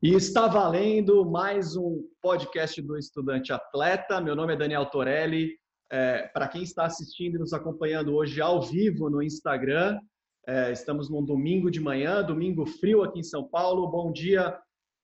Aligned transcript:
E 0.00 0.14
está 0.14 0.46
valendo 0.46 1.28
mais 1.28 1.74
um 1.74 2.08
podcast 2.22 2.80
do 2.80 2.96
Estudante 2.96 3.52
Atleta. 3.52 4.20
Meu 4.20 4.36
nome 4.36 4.52
é 4.52 4.56
Daniel 4.56 4.86
Torelli. 4.86 5.58
É, 5.90 6.28
Para 6.28 6.46
quem 6.46 6.62
está 6.62 6.84
assistindo 6.84 7.34
e 7.34 7.38
nos 7.40 7.52
acompanhando 7.52 8.14
hoje 8.14 8.40
ao 8.40 8.62
vivo 8.62 9.10
no 9.10 9.20
Instagram, 9.20 9.98
é, 10.46 10.70
estamos 10.70 11.10
num 11.10 11.24
domingo 11.24 11.68
de 11.68 11.80
manhã, 11.80 12.22
domingo 12.22 12.64
frio 12.64 13.02
aqui 13.02 13.18
em 13.18 13.24
São 13.24 13.48
Paulo. 13.48 13.90
Bom 13.90 14.12
dia, 14.12 14.56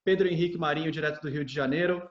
Pedro 0.05 0.29
Henrique 0.29 0.57
Marinho, 0.57 0.93
direto 0.93 1.21
do 1.21 1.29
Rio 1.29 1.45
de 1.45 1.53
Janeiro. 1.53 2.09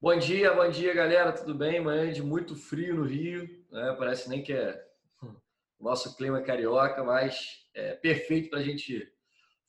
Bom 0.00 0.18
dia, 0.18 0.52
bom 0.52 0.68
dia, 0.68 0.92
galera. 0.92 1.30
Tudo 1.30 1.54
bem? 1.54 1.80
Manhã 1.80 2.12
de 2.12 2.20
muito 2.20 2.56
frio 2.56 2.96
no 2.96 3.04
Rio. 3.04 3.48
Né? 3.70 3.94
Parece 3.96 4.28
nem 4.28 4.42
que 4.42 4.52
é 4.52 4.84
nosso 5.80 6.16
clima 6.16 6.42
carioca, 6.42 7.04
mas 7.04 7.64
é 7.74 7.94
perfeito 7.94 8.50
para 8.50 8.58
a 8.58 8.62
gente 8.64 9.16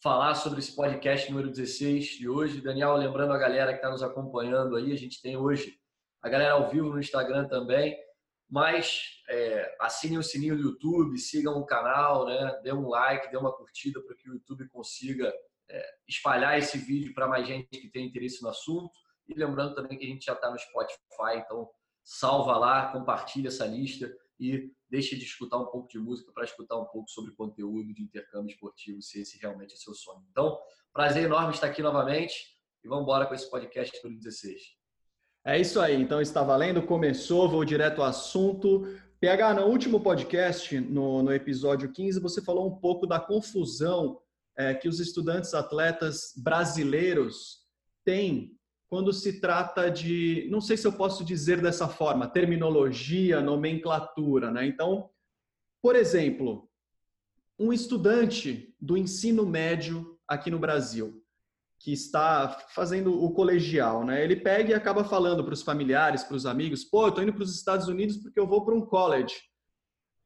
falar 0.02 0.36
sobre 0.36 0.60
esse 0.60 0.74
podcast 0.74 1.30
número 1.30 1.50
16 1.50 2.18
de 2.18 2.30
hoje. 2.30 2.62
Daniel, 2.62 2.96
lembrando 2.96 3.34
a 3.34 3.38
galera 3.38 3.72
que 3.72 3.80
está 3.80 3.90
nos 3.90 4.02
acompanhando 4.02 4.78
aí, 4.78 4.94
a 4.94 4.98
gente 4.98 5.22
tem 5.22 5.36
hoje 5.36 5.78
a 6.22 6.30
galera 6.30 6.54
ao 6.54 6.70
vivo 6.70 6.90
no 6.90 7.00
Instagram 7.00 7.48
também, 7.48 7.98
mas 8.50 9.22
é, 9.30 9.76
assinem 9.80 10.18
o 10.18 10.24
sininho 10.24 10.56
do 10.56 10.64
YouTube, 10.64 11.18
sigam 11.18 11.58
o 11.58 11.66
canal, 11.66 12.26
né? 12.26 12.60
dê 12.64 12.72
um 12.74 12.88
like, 12.88 13.30
dê 13.30 13.38
uma 13.38 13.52
curtida 13.52 14.02
para 14.02 14.16
que 14.16 14.30
o 14.30 14.34
YouTube 14.34 14.70
consiga 14.70 15.34
é, 15.70 15.86
espalhar 16.08 16.58
esse 16.58 16.78
vídeo 16.78 17.14
para 17.14 17.28
mais 17.28 17.46
gente 17.46 17.68
que 17.68 17.90
tem 17.90 18.08
interesse 18.08 18.42
no 18.42 18.50
assunto. 18.50 18.92
E 19.28 19.34
lembrando 19.34 19.76
também 19.76 19.98
que 19.98 20.06
a 20.06 20.10
gente 20.10 20.26
já 20.26 20.34
está 20.34 20.50
no 20.50 20.58
Spotify, 20.58 21.38
então 21.38 21.70
salva 22.04 22.58
lá, 22.58 22.92
compartilha 22.92 23.50
essa 23.50 23.66
lista 23.66 24.10
e 24.40 24.72
deixe 24.90 25.16
de 25.16 25.24
escutar 25.24 25.58
um 25.58 25.66
pouco 25.66 25.88
de 25.88 26.00
música 26.00 26.32
para 26.32 26.46
escutar 26.46 26.78
um 26.78 26.86
pouco 26.86 27.10
sobre 27.10 27.34
conteúdo 27.34 27.94
de 27.94 28.02
intercâmbio 28.02 28.52
esportivo, 28.52 29.02
se 29.02 29.22
esse 29.22 29.38
realmente 29.40 29.74
é 29.74 29.78
seu 29.78 29.94
sonho. 29.94 30.26
Então, 30.32 30.58
prazer 30.94 31.26
enorme 31.26 31.54
estar 31.54 31.68
aqui 31.68 31.82
novamente 31.82 32.58
e 32.84 32.88
vamos 32.88 33.04
embora 33.04 33.26
com 33.26 33.34
esse 33.34 33.50
podcast 33.50 34.00
número 34.04 34.22
16. 34.22 34.62
É 35.46 35.60
isso 35.60 35.80
aí, 35.80 35.96
então 35.96 36.22
está 36.22 36.44
valendo, 36.44 36.82
começou, 36.82 37.50
vou 37.50 37.64
direto 37.64 38.02
ao 38.02 38.08
assunto. 38.08 38.86
PH, 39.20 39.56
no 39.56 39.66
último 39.66 40.00
podcast, 40.00 40.80
no, 40.80 41.24
no 41.24 41.34
episódio 41.34 41.92
15, 41.92 42.20
você 42.20 42.42
falou 42.42 42.68
um 42.68 42.80
pouco 42.80 43.06
da 43.06 43.20
confusão 43.20 44.22
é, 44.58 44.74
que 44.74 44.88
os 44.88 45.00
estudantes 45.00 45.54
atletas 45.54 46.34
brasileiros 46.38 47.60
têm 48.06 48.59
quando 48.90 49.14
se 49.14 49.40
trata 49.40 49.90
de, 49.90 50.48
não 50.50 50.60
sei 50.60 50.76
se 50.76 50.88
eu 50.88 50.92
posso 50.92 51.24
dizer 51.24 51.62
dessa 51.62 51.88
forma, 51.88 52.28
terminologia, 52.28 53.40
nomenclatura, 53.40 54.50
né? 54.50 54.66
Então, 54.66 55.10
por 55.80 55.96
exemplo, 55.96 56.68
um 57.58 57.72
estudante 57.72 58.74
do 58.82 58.98
ensino 58.98 59.46
médio 59.46 60.18
aqui 60.28 60.50
no 60.50 60.58
Brasil, 60.58 61.24
que 61.78 61.94
está 61.94 62.50
fazendo 62.70 63.24
o 63.24 63.32
colegial, 63.32 64.04
né? 64.04 64.24
Ele 64.24 64.36
pega 64.36 64.72
e 64.72 64.74
acaba 64.74 65.04
falando 65.04 65.44
para 65.44 65.54
os 65.54 65.62
familiares, 65.62 66.24
para 66.24 66.36
os 66.36 66.48
amigos, 66.48 66.84
pô, 66.84 67.04
eu 67.04 67.10
estou 67.10 67.24
indo 67.24 67.34
para 67.34 67.44
os 67.44 67.56
Estados 67.56 67.88
Unidos 67.88 68.18
porque 68.18 68.40
eu 68.40 68.48
vou 68.48 68.66
para 68.66 68.74
um 68.74 68.82
college. 68.82 69.36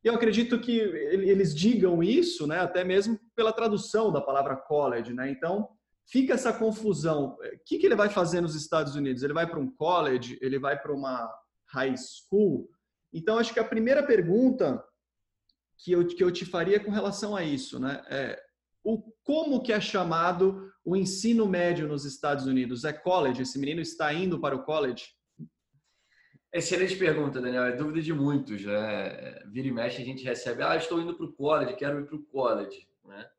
E 0.04 0.08
eu 0.08 0.16
acredito 0.16 0.60
que 0.60 0.80
eles 0.80 1.54
digam 1.54 2.02
isso, 2.02 2.48
né? 2.48 2.60
Até 2.60 2.84
mesmo 2.84 3.20
pela 3.36 3.54
tradução 3.54 4.12
da 4.12 4.22
palavra 4.22 4.56
college, 4.56 5.14
né? 5.14 5.30
Então, 5.30 5.70
fica 6.06 6.34
essa 6.34 6.54
confusão. 6.54 7.38
O 7.40 7.60
que, 7.66 7.78
que 7.78 7.86
ele 7.86 7.96
vai 7.96 8.10
fazer 8.10 8.42
nos 8.42 8.56
Estados 8.56 8.96
Unidos? 8.96 9.24
Ele 9.24 9.34
vai 9.34 9.48
para 9.48 9.60
um 9.60 9.70
college? 9.70 10.38
Ele 10.42 10.60
vai 10.60 10.80
para 10.80 10.94
uma 10.94 11.32
high 11.68 11.96
school? 11.98 12.70
Então, 13.12 13.38
acho 13.38 13.54
que 13.54 13.60
a 13.60 13.66
primeira 13.66 14.04
pergunta 14.04 14.84
que 15.78 15.92
eu, 15.92 16.06
que 16.08 16.24
eu 16.24 16.32
te 16.32 16.46
faria 16.46 16.80
com 16.80 16.92
relação 16.92 17.36
a 17.36 17.44
isso, 17.44 17.80
né? 17.80 18.04
É, 18.10 18.42
o, 18.84 19.02
como 19.24 19.62
que 19.62 19.72
é 19.72 19.80
chamado 19.80 20.72
o 20.84 20.96
ensino 20.96 21.48
médio 21.48 21.88
nos 21.88 22.06
Estados 22.06 22.46
Unidos? 22.46 22.84
É 22.84 22.92
college? 22.92 23.42
Esse 23.42 23.58
menino 23.58 23.82
está 23.82 24.14
indo 24.14 24.40
para 24.40 24.56
o 24.56 24.64
college? 24.64 25.06
Excelente 26.52 26.96
pergunta, 26.98 27.42
Daniel. 27.42 27.64
É 27.64 27.76
dúvida 27.76 28.02
de 28.02 28.14
muitos. 28.14 28.64
Né? 28.64 29.42
Vira 29.48 29.68
e 29.68 29.72
mexe, 29.72 30.02
a 30.02 30.06
gente 30.06 30.24
recebe, 30.24 30.62
ah, 30.64 30.76
estou 30.76 31.02
indo 31.02 31.16
para 31.16 31.26
o 31.26 31.34
college, 31.34 31.76
quero 31.76 32.02
ir 32.02 32.06
para 32.06 32.16
o 32.16 32.24
college. 32.24 32.88
Né? 33.06 33.30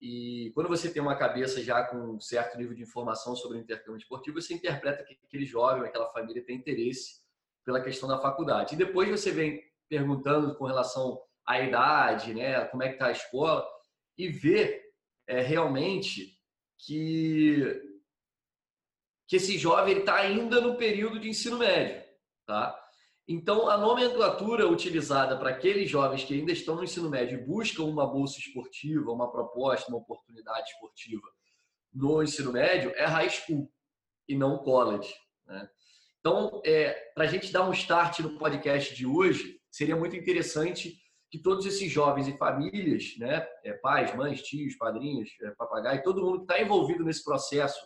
E 0.00 0.52
quando 0.54 0.68
você 0.68 0.90
tem 0.90 1.02
uma 1.02 1.16
cabeça 1.16 1.62
já 1.62 1.82
com 1.82 1.96
um 1.96 2.20
certo 2.20 2.56
nível 2.56 2.74
de 2.74 2.82
informação 2.82 3.34
sobre 3.34 3.58
o 3.58 3.60
intercâmbio 3.60 3.98
esportivo, 3.98 4.40
você 4.40 4.54
interpreta 4.54 5.02
que 5.02 5.18
aquele 5.24 5.44
jovem, 5.44 5.84
aquela 5.84 6.08
família 6.12 6.44
tem 6.44 6.56
interesse 6.56 7.20
pela 7.64 7.82
questão 7.82 8.08
da 8.08 8.20
faculdade. 8.20 8.74
E 8.74 8.78
depois 8.78 9.10
você 9.10 9.32
vem 9.32 9.62
perguntando 9.88 10.54
com 10.54 10.66
relação 10.66 11.20
à 11.44 11.60
idade, 11.60 12.32
né, 12.32 12.64
como 12.66 12.82
é 12.82 12.88
que 12.88 12.94
está 12.94 13.06
a 13.08 13.12
escola, 13.12 13.66
e 14.16 14.28
vê 14.28 14.82
é, 15.26 15.40
realmente 15.40 16.38
que, 16.78 17.82
que 19.26 19.36
esse 19.36 19.58
jovem 19.58 19.98
está 19.98 20.16
ainda 20.16 20.60
no 20.60 20.76
período 20.76 21.18
de 21.18 21.28
ensino 21.28 21.58
médio. 21.58 22.02
Tá? 22.46 22.87
Então, 23.30 23.68
a 23.68 23.76
nomenclatura 23.76 24.66
utilizada 24.66 25.38
para 25.38 25.50
aqueles 25.50 25.90
jovens 25.90 26.24
que 26.24 26.32
ainda 26.32 26.50
estão 26.50 26.76
no 26.76 26.84
ensino 26.84 27.10
médio 27.10 27.38
e 27.38 27.44
buscam 27.44 27.84
uma 27.84 28.06
bolsa 28.06 28.38
esportiva, 28.38 29.12
uma 29.12 29.30
proposta, 29.30 29.90
uma 29.90 29.98
oportunidade 29.98 30.70
esportiva 30.70 31.28
no 31.92 32.22
ensino 32.22 32.52
médio 32.52 32.92
é 32.96 33.04
high 33.04 33.28
school 33.28 33.70
e 34.28 34.36
não 34.36 34.58
college. 34.58 35.12
Né? 35.46 35.68
Então, 36.20 36.60
é, 36.64 36.92
para 37.14 37.24
a 37.24 37.26
gente 37.26 37.52
dar 37.52 37.68
um 37.68 37.72
start 37.72 38.20
no 38.20 38.38
podcast 38.38 38.94
de 38.94 39.06
hoje, 39.06 39.60
seria 39.70 39.96
muito 39.96 40.16
interessante 40.16 40.96
que 41.30 41.38
todos 41.38 41.66
esses 41.66 41.90
jovens 41.90 42.26
e 42.26 42.36
famílias, 42.36 43.14
né, 43.18 43.46
é, 43.64 43.74
pais, 43.74 44.14
mães, 44.14 44.42
tios, 44.42 44.76
padrinhos, 44.76 45.30
é, 45.42 45.50
papagaio, 45.50 46.02
todo 46.02 46.24
mundo 46.24 46.38
que 46.38 46.52
está 46.52 46.62
envolvido 46.62 47.04
nesse 47.04 47.22
processo 47.22 47.78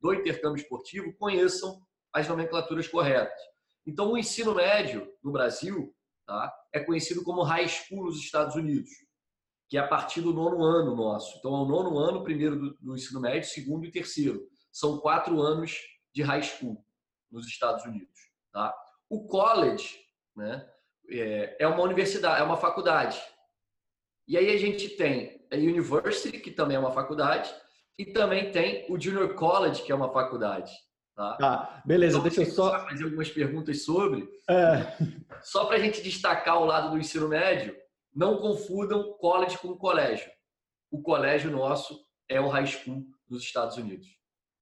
do 0.00 0.12
intercâmbio 0.12 0.60
esportivo 0.60 1.12
conheçam 1.16 1.80
as 2.12 2.26
nomenclaturas 2.26 2.88
corretas. 2.88 3.40
Então, 3.88 4.12
o 4.12 4.18
ensino 4.18 4.54
médio 4.54 5.10
no 5.24 5.32
Brasil 5.32 5.96
tá, 6.26 6.54
é 6.74 6.78
conhecido 6.78 7.24
como 7.24 7.42
high 7.42 7.66
school 7.66 8.04
nos 8.04 8.18
Estados 8.18 8.54
Unidos, 8.54 8.90
que 9.66 9.78
é 9.78 9.80
a 9.80 9.88
partir 9.88 10.20
do 10.20 10.30
nono 10.30 10.62
ano 10.62 10.94
nosso. 10.94 11.38
Então, 11.38 11.54
é 11.54 11.62
o 11.62 11.64
nono 11.64 11.96
ano, 11.96 12.22
primeiro 12.22 12.60
do, 12.60 12.76
do 12.78 12.94
ensino 12.94 13.18
médio, 13.18 13.48
segundo 13.48 13.86
e 13.86 13.90
terceiro. 13.90 14.46
São 14.70 14.98
quatro 14.98 15.40
anos 15.40 15.74
de 16.12 16.22
high 16.22 16.42
school 16.42 16.84
nos 17.30 17.46
Estados 17.46 17.82
Unidos. 17.86 18.30
Tá? 18.52 18.74
O 19.08 19.26
college 19.26 19.98
né, 20.36 20.68
é, 21.08 21.56
é 21.58 21.66
uma 21.66 21.82
universidade, 21.82 22.42
é 22.42 22.44
uma 22.44 22.58
faculdade. 22.58 23.18
E 24.26 24.36
aí 24.36 24.50
a 24.50 24.58
gente 24.58 24.90
tem 24.90 25.48
a 25.50 25.56
university, 25.56 26.38
que 26.38 26.50
também 26.50 26.76
é 26.76 26.80
uma 26.80 26.92
faculdade, 26.92 27.50
e 27.96 28.04
também 28.04 28.52
tem 28.52 28.84
o 28.92 29.00
junior 29.00 29.34
college, 29.34 29.82
que 29.82 29.90
é 29.90 29.94
uma 29.94 30.12
faculdade. 30.12 30.70
Tá, 31.18 31.34
tá 31.34 31.82
beleza, 31.84 32.16
então, 32.16 32.22
deixa 32.22 32.42
eu 32.42 32.54
só 32.54 32.78
fazer 32.86 33.02
algumas 33.02 33.28
perguntas 33.28 33.84
sobre. 33.84 34.28
É. 34.48 34.86
Só 35.42 35.64
para 35.64 35.74
a 35.74 35.80
gente 35.80 36.00
destacar 36.00 36.62
o 36.62 36.64
lado 36.64 36.92
do 36.92 36.98
ensino 36.98 37.26
médio, 37.26 37.74
não 38.14 38.36
confundam 38.38 39.14
college 39.14 39.58
com 39.58 39.76
colégio. 39.76 40.30
O 40.92 41.02
colégio 41.02 41.50
nosso 41.50 41.98
é 42.28 42.40
o 42.40 42.46
high 42.46 42.66
school 42.66 43.04
dos 43.28 43.42
Estados 43.42 43.76
Unidos. 43.76 44.06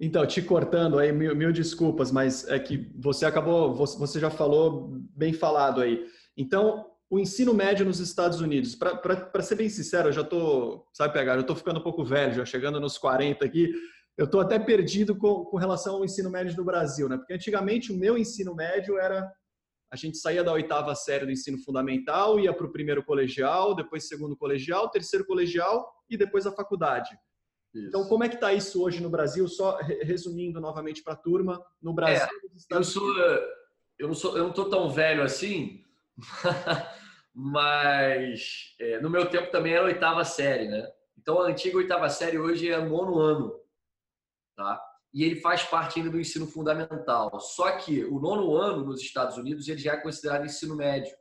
Então, 0.01 0.27
te 0.27 0.41
cortando 0.41 0.99
aí, 0.99 1.13
mil, 1.13 1.37
mil 1.37 1.53
desculpas, 1.53 2.11
mas 2.11 2.49
é 2.49 2.59
que 2.59 2.91
você 2.97 3.27
acabou, 3.27 3.75
você 3.75 4.19
já 4.19 4.31
falou 4.31 4.99
bem 5.15 5.35
falado 5.35 5.83
aí. 5.83 6.07
Então, 6.39 6.87
o 7.11 7.19
ensino 7.19 7.53
médio 7.53 7.85
nos 7.85 8.01
Estados 8.01 8.41
Unidos, 8.41 8.75
para 8.75 9.43
ser 9.43 9.57
bem 9.57 9.69
sincero, 9.69 10.09
eu 10.09 10.13
já 10.13 10.25
tô, 10.25 10.87
sabe 10.95 11.13
pegar, 11.13 11.37
eu 11.37 11.45
tô 11.45 11.55
ficando 11.55 11.81
um 11.81 11.83
pouco 11.83 12.03
velho, 12.03 12.33
já 12.33 12.47
chegando 12.47 12.81
nos 12.81 12.97
40 12.97 13.45
aqui, 13.45 13.73
eu 14.17 14.25
estou 14.25 14.41
até 14.41 14.59
perdido 14.59 15.17
com, 15.17 15.45
com, 15.45 15.57
relação 15.59 15.97
ao 15.97 16.05
ensino 16.05 16.31
médio 16.31 16.57
do 16.57 16.65
Brasil, 16.65 17.09
né? 17.09 17.19
Porque 17.19 17.35
antigamente 17.35 17.93
o 17.93 17.97
meu 17.97 18.17
ensino 18.17 18.55
médio 18.55 18.99
era 18.99 19.31
a 19.93 19.95
gente 19.95 20.19
saía 20.19 20.43
da 20.43 20.53
oitava 20.53 20.95
série 20.95 21.27
do 21.27 21.31
ensino 21.31 21.59
fundamental, 21.59 22.41
ia 22.41 22.53
para 22.53 22.67
o 22.67 22.73
primeiro 22.73 23.05
colegial, 23.05 23.75
depois 23.75 24.09
segundo 24.09 24.37
colegial, 24.37 24.91
terceiro 24.91 25.25
colegial 25.25 25.89
e 26.11 26.17
depois 26.17 26.45
a 26.45 26.53
faculdade. 26.53 27.17
Isso. 27.73 27.89
Então, 27.89 28.09
como 28.09 28.25
é 28.25 28.29
que 28.29 28.35
está 28.35 28.53
isso 28.53 28.83
hoje 28.83 29.01
no 29.01 29.11
Brasil? 29.11 29.47
Só 29.47 29.77
resumindo 30.03 30.61
novamente 30.61 31.05
para 31.05 31.13
a 31.13 31.17
turma, 31.17 31.63
no 31.81 31.93
Brasil. 31.95 32.27
É, 32.27 32.77
eu 32.77 32.83
sou, 32.83 33.09
eu 33.99 34.09
não 34.09 34.15
sou, 34.15 34.37
eu 34.37 34.43
não 34.45 34.51
estou 34.51 34.69
tão 34.69 34.91
velho 34.91 35.23
assim, 35.23 35.85
mas 37.33 38.75
é, 38.81 39.01
no 39.01 39.11
meu 39.11 39.27
tempo 39.27 39.53
também 39.53 39.75
era 39.75 39.85
oitava 39.85 40.25
série, 40.25 40.69
né? 40.69 40.91
Então, 41.17 41.41
a 41.41 41.47
antiga 41.47 41.77
oitava 41.77 42.09
série 42.09 42.39
hoje 42.39 42.71
é 42.71 42.81
nono 42.81 43.19
ano 43.19 43.66
tá? 44.57 44.83
E 45.13 45.23
ele 45.23 45.41
faz 45.41 45.63
parte 45.63 45.99
ainda 45.99 46.11
do 46.11 46.21
ensino 46.21 46.47
fundamental. 46.47 47.39
Só 47.39 47.77
que 47.79 48.05
o 48.05 48.19
nono 48.19 48.57
ano 48.57 48.85
nos 48.85 49.01
Estados 49.01 49.37
Unidos 49.37 49.69
ele 49.69 49.79
já 49.79 49.93
é 49.93 49.97
considerado 50.01 50.45
ensino 50.45 50.75
médio, 50.75 51.15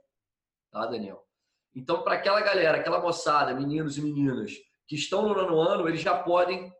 tá, 0.71 0.85
Daniel? 0.87 1.23
Então, 1.75 2.03
para 2.03 2.15
aquela 2.15 2.41
galera, 2.41 2.77
aquela 2.77 3.01
moçada, 3.01 3.53
meninos 3.53 3.97
e 3.97 4.01
meninas 4.01 4.53
que 4.87 4.95
estão 4.95 5.27
no 5.27 5.35
nono 5.35 5.59
ano, 5.59 5.87
eles 5.87 6.01
já 6.01 6.17
podem 6.17 6.71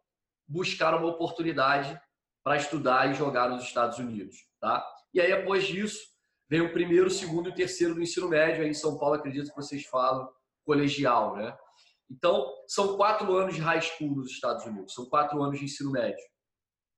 buscar 0.48 0.96
uma 0.96 1.08
oportunidade 1.08 2.00
para 2.44 2.58
estudar 2.58 3.10
e 3.10 3.16
jogar 3.16 3.50
nos 3.50 3.64
Estados 3.64 3.98
Unidos, 3.98 4.38
tá? 4.60 4.86
E 5.14 5.20
aí, 5.20 5.32
após 5.34 5.66
disso, 5.66 6.00
vem 6.50 6.62
o 6.62 6.72
primeiro, 6.72 7.08
o 7.08 7.12
segundo 7.12 7.50
e 7.50 7.52
o 7.52 7.56
terceiro 7.56 7.96
do 7.96 8.02
ensino 8.02 8.30
médio. 8.30 8.64
Aí 8.64 8.70
em 8.70 8.74
São 8.74 8.98
Paulo, 8.98 9.16
acredito 9.16 9.50
que 9.50 9.56
vocês 9.56 9.86
falam 9.86 10.30
colegial, 10.64 11.36
né? 11.36 11.58
Então, 12.10 12.54
são 12.68 12.96
quatro 12.96 13.36
anos 13.36 13.56
de 13.56 13.62
high 13.62 13.82
school 13.82 14.16
nos 14.16 14.32
Estados 14.32 14.66
Unidos, 14.66 14.94
são 14.94 15.06
quatro 15.06 15.42
anos 15.42 15.58
de 15.58 15.66
ensino 15.66 15.92
médio. 15.92 16.24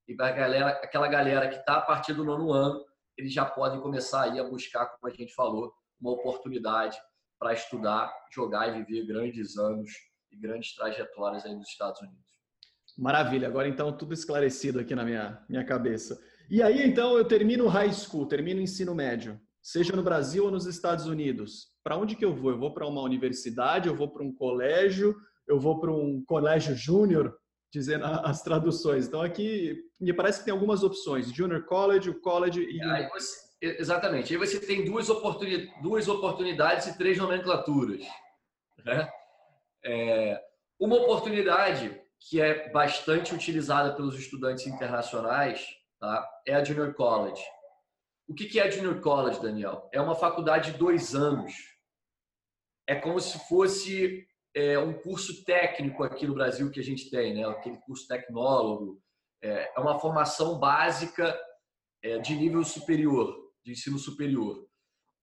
E 0.07 0.15
para 0.15 0.31
galera, 0.31 0.69
aquela 0.69 1.07
galera 1.07 1.50
que 1.50 1.57
está 1.57 1.77
a 1.77 1.81
partir 1.81 2.13
do 2.13 2.24
nono 2.24 2.51
ano, 2.54 2.83
eles 3.18 3.33
já 3.33 3.45
podem 3.45 3.81
começar 3.81 4.24
aí 4.24 4.39
a 4.39 4.44
buscar, 4.44 4.86
como 4.86 5.12
a 5.12 5.15
gente 5.15 5.33
falou, 5.33 5.74
uma 6.00 6.12
oportunidade 6.12 6.98
para 7.39 7.54
estudar, 7.54 8.13
jogar 8.33 8.69
e 8.69 8.83
viver 8.83 9.06
grandes 9.06 9.57
anos 9.57 9.92
e 10.31 10.38
grandes 10.38 10.74
trajetórias 10.75 11.45
aí 11.45 11.54
nos 11.54 11.68
Estados 11.68 12.00
Unidos. 12.01 12.25
Maravilha, 12.98 13.48
agora 13.48 13.68
então 13.68 13.95
tudo 13.95 14.13
esclarecido 14.13 14.80
aqui 14.80 14.95
na 14.95 15.04
minha, 15.04 15.44
minha 15.50 15.65
cabeça. 15.65 16.19
E 16.50 16.63
aí 16.63 16.88
então 16.88 17.18
eu 17.18 17.25
termino 17.25 17.68
high 17.68 17.92
school, 17.92 18.25
termino 18.25 18.62
ensino 18.62 18.95
médio, 18.95 19.39
seja 19.62 19.95
no 19.95 20.03
Brasil 20.03 20.45
ou 20.45 20.51
nos 20.51 20.65
Estados 20.65 21.06
Unidos. 21.06 21.68
Para 21.83 21.98
onde 21.98 22.15
que 22.15 22.24
eu 22.24 22.33
vou? 22.33 22.51
Eu 22.51 22.57
vou 22.57 22.74
para 22.74 22.88
uma 22.88 23.01
universidade, 23.01 23.88
eu 23.88 23.95
vou 23.95 24.10
para 24.10 24.24
um 24.24 24.33
colégio, 24.33 25.15
eu 25.48 25.60
vou 25.60 25.80
para 25.80 25.92
um 25.92 26.24
colégio 26.25 26.75
júnior, 26.75 27.38
dizendo 27.71 28.05
as 28.05 28.41
traduções. 28.41 29.07
Então 29.07 29.21
aqui 29.21 29.83
me 29.99 30.13
parece 30.13 30.39
que 30.39 30.45
tem 30.45 30.53
algumas 30.53 30.83
opções: 30.83 31.31
junior 31.31 31.63
college, 31.65 32.13
college 32.15 32.61
e 32.61 32.81
aí 32.81 33.09
você, 33.09 33.47
exatamente. 33.61 34.33
Aí 34.33 34.39
você 34.39 34.59
tem 34.59 34.85
duas, 34.85 35.09
oportuni, 35.09 35.69
duas 35.81 36.07
oportunidades 36.07 36.87
e 36.87 36.97
três 36.97 37.17
nomenclaturas. 37.17 38.05
Né? 38.85 39.09
É, 39.83 40.41
uma 40.79 40.95
oportunidade 40.95 41.99
que 42.19 42.41
é 42.41 42.69
bastante 42.71 43.33
utilizada 43.33 43.95
pelos 43.95 44.17
estudantes 44.17 44.65
internacionais 44.65 45.65
tá? 45.99 46.27
é 46.45 46.55
a 46.55 46.63
junior 46.63 46.93
college. 46.93 47.41
O 48.27 48.33
que 48.33 48.59
é 48.59 48.63
a 48.63 48.69
junior 48.69 48.99
college, 48.99 49.41
Daniel? 49.41 49.89
É 49.93 50.01
uma 50.01 50.15
faculdade 50.15 50.71
de 50.71 50.77
dois 50.77 51.15
anos. 51.15 51.53
É 52.85 52.95
como 52.95 53.19
se 53.19 53.39
fosse 53.47 54.27
é, 54.57 54.80
um 54.80 54.92
curso 54.92 55.44
técnico 55.44 56.04
aqui 56.04 56.25
no 56.25 56.33
Brasil 56.33 56.71
que 56.71 56.80
a 56.80 56.83
gente 56.83 57.12
tem, 57.12 57.36
né? 57.36 57.45
aquele 57.45 57.77
curso 57.77 58.07
tecnólogo. 58.07 59.00
É, 59.39 59.71
é 59.77 59.80
uma 59.80 60.00
formação 60.00 60.57
básica 60.57 61.39
é, 62.04 62.18
de 62.18 62.36
nível 62.36 62.63
superior, 62.63 63.38
de 63.63 63.74
ensino 63.74 64.00
superior. 64.00 64.68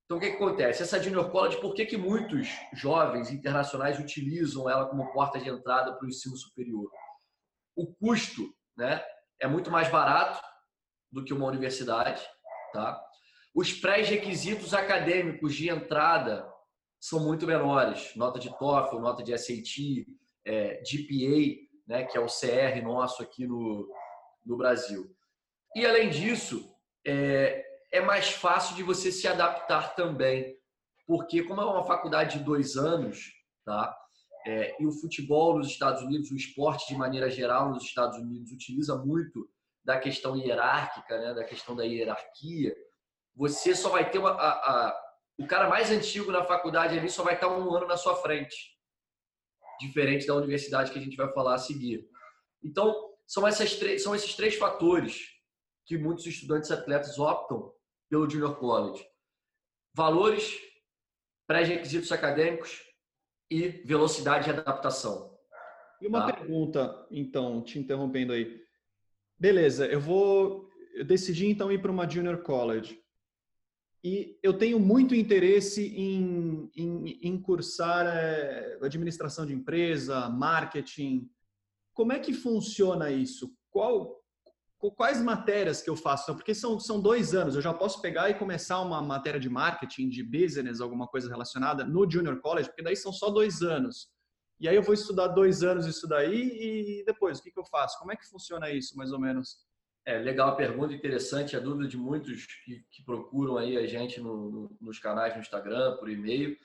Então, 0.04 0.18
o 0.18 0.20
que, 0.20 0.30
que 0.30 0.36
acontece? 0.36 0.84
Essa 0.84 1.02
Junior 1.02 1.32
College, 1.32 1.60
por 1.60 1.74
que, 1.74 1.84
que 1.84 1.96
muitos 1.96 2.48
jovens 2.74 3.32
internacionais 3.32 3.98
utilizam 3.98 4.70
ela 4.70 4.86
como 4.86 5.12
porta 5.12 5.40
de 5.40 5.48
entrada 5.48 5.92
para 5.96 6.06
o 6.06 6.08
ensino 6.08 6.36
superior? 6.36 6.88
O 7.74 7.92
custo 7.92 8.54
né, 8.76 9.04
é 9.40 9.48
muito 9.48 9.68
mais 9.68 9.88
barato 9.88 10.40
do 11.10 11.24
que 11.24 11.34
uma 11.34 11.46
universidade. 11.46 12.24
Tá? 12.72 13.04
Os 13.52 13.72
pré-requisitos 13.72 14.72
acadêmicos 14.72 15.56
de 15.56 15.70
entrada 15.70 16.48
são 17.04 17.20
muito 17.20 17.46
menores. 17.46 18.16
Nota 18.16 18.38
de 18.38 18.48
TOEFL, 18.58 18.98
nota 18.98 19.22
de 19.22 19.36
SAT, 19.36 20.06
é, 20.42 20.82
GPA, 20.82 21.68
né, 21.86 22.04
que 22.04 22.16
é 22.16 22.20
o 22.20 22.24
CR 22.24 22.82
nosso 22.82 23.22
aqui 23.22 23.46
no, 23.46 23.86
no 24.42 24.56
Brasil. 24.56 25.14
E, 25.76 25.84
além 25.84 26.08
disso, 26.08 26.74
é, 27.06 27.62
é 27.92 28.00
mais 28.00 28.30
fácil 28.30 28.74
de 28.74 28.82
você 28.82 29.12
se 29.12 29.28
adaptar 29.28 29.94
também. 29.94 30.56
Porque, 31.06 31.42
como 31.42 31.60
é 31.60 31.64
uma 31.66 31.84
faculdade 31.84 32.38
de 32.38 32.44
dois 32.44 32.74
anos, 32.74 33.34
tá? 33.66 33.94
É, 34.46 34.74
e 34.80 34.86
o 34.86 34.92
futebol 34.92 35.58
nos 35.58 35.66
Estados 35.66 36.00
Unidos, 36.00 36.30
o 36.30 36.36
esporte 36.36 36.88
de 36.88 36.96
maneira 36.96 37.28
geral 37.28 37.68
nos 37.68 37.84
Estados 37.84 38.16
Unidos, 38.16 38.50
utiliza 38.50 38.96
muito 38.96 39.46
da 39.84 39.98
questão 39.98 40.34
hierárquica, 40.38 41.18
né? 41.18 41.34
da 41.34 41.44
questão 41.44 41.76
da 41.76 41.84
hierarquia. 41.84 42.74
Você 43.36 43.74
só 43.74 43.90
vai 43.90 44.10
ter 44.10 44.18
uma, 44.18 44.30
a, 44.30 44.52
a, 44.52 45.03
o 45.38 45.46
cara 45.46 45.68
mais 45.68 45.90
antigo 45.90 46.30
na 46.30 46.44
faculdade 46.44 46.98
ali 46.98 47.10
só 47.10 47.22
vai 47.22 47.34
estar 47.34 47.48
um 47.48 47.74
ano 47.74 47.86
na 47.86 47.96
sua 47.96 48.16
frente, 48.16 48.56
diferente 49.80 50.26
da 50.26 50.34
universidade 50.34 50.92
que 50.92 50.98
a 50.98 51.02
gente 51.02 51.16
vai 51.16 51.32
falar 51.32 51.54
a 51.54 51.58
seguir. 51.58 52.08
Então, 52.62 52.94
são, 53.26 53.46
essas 53.46 53.76
três, 53.76 54.02
são 54.02 54.14
esses 54.14 54.34
três 54.34 54.54
fatores 54.54 55.28
que 55.86 55.98
muitos 55.98 56.26
estudantes 56.26 56.70
atletas 56.70 57.18
optam 57.18 57.72
pelo 58.08 58.28
Junior 58.28 58.56
College. 58.56 59.04
Valores, 59.92 60.58
pré-requisitos 61.46 62.10
acadêmicos 62.12 62.82
e 63.50 63.68
velocidade 63.84 64.44
de 64.44 64.50
adaptação. 64.50 65.36
E 66.00 66.06
uma 66.06 66.26
tá? 66.26 66.32
pergunta, 66.32 67.06
então, 67.10 67.62
te 67.62 67.78
interrompendo 67.78 68.32
aí. 68.32 68.62
Beleza, 69.38 69.86
eu 69.86 70.00
vou. 70.00 70.68
Eu 70.94 71.04
decidi 71.04 71.46
então 71.46 71.72
ir 71.72 71.80
para 71.80 71.90
uma 71.90 72.08
Junior 72.08 72.42
College. 72.42 73.03
E 74.04 74.38
eu 74.42 74.52
tenho 74.52 74.78
muito 74.78 75.14
interesse 75.14 75.86
em, 75.96 76.70
em, 76.76 77.18
em 77.22 77.40
cursar 77.40 78.04
é, 78.06 78.78
administração 78.82 79.46
de 79.46 79.54
empresa, 79.54 80.28
marketing. 80.28 81.26
Como 81.94 82.12
é 82.12 82.18
que 82.18 82.34
funciona 82.34 83.10
isso? 83.10 83.56
Qual, 83.70 84.22
quais 84.94 85.22
matérias 85.22 85.80
que 85.80 85.88
eu 85.88 85.96
faço? 85.96 86.34
Porque 86.34 86.54
são, 86.54 86.78
são 86.78 87.00
dois 87.00 87.34
anos, 87.34 87.54
eu 87.54 87.62
já 87.62 87.72
posso 87.72 88.02
pegar 88.02 88.28
e 88.28 88.34
começar 88.34 88.78
uma 88.82 89.00
matéria 89.00 89.40
de 89.40 89.48
marketing, 89.48 90.10
de 90.10 90.22
business, 90.22 90.82
alguma 90.82 91.08
coisa 91.08 91.30
relacionada 91.30 91.82
no 91.82 92.08
Junior 92.08 92.38
College, 92.42 92.68
porque 92.68 92.82
daí 92.82 92.96
são 92.96 93.10
só 93.10 93.30
dois 93.30 93.62
anos. 93.62 94.10
E 94.60 94.68
aí 94.68 94.76
eu 94.76 94.82
vou 94.82 94.92
estudar 94.92 95.28
dois 95.28 95.62
anos 95.62 95.86
isso 95.86 96.06
daí 96.06 97.00
e 97.00 97.04
depois, 97.06 97.38
o 97.38 97.42
que, 97.42 97.50
que 97.50 97.58
eu 97.58 97.64
faço? 97.64 97.98
Como 97.98 98.12
é 98.12 98.16
que 98.16 98.28
funciona 98.28 98.70
isso, 98.70 98.98
mais 98.98 99.12
ou 99.12 99.18
menos? 99.18 99.64
É, 100.06 100.18
legal 100.18 100.50
a 100.50 100.56
pergunta, 100.56 100.92
interessante, 100.92 101.56
a 101.56 101.60
dúvida 101.60 101.88
de 101.88 101.96
muitos 101.96 102.44
que, 102.64 102.84
que 102.90 103.04
procuram 103.04 103.56
aí 103.56 103.76
a 103.78 103.86
gente 103.86 104.20
no, 104.20 104.50
no, 104.50 104.76
nos 104.80 104.98
canais 104.98 105.34
no 105.34 105.40
Instagram, 105.40 105.96
por 105.96 106.10
e-mail. 106.10 106.56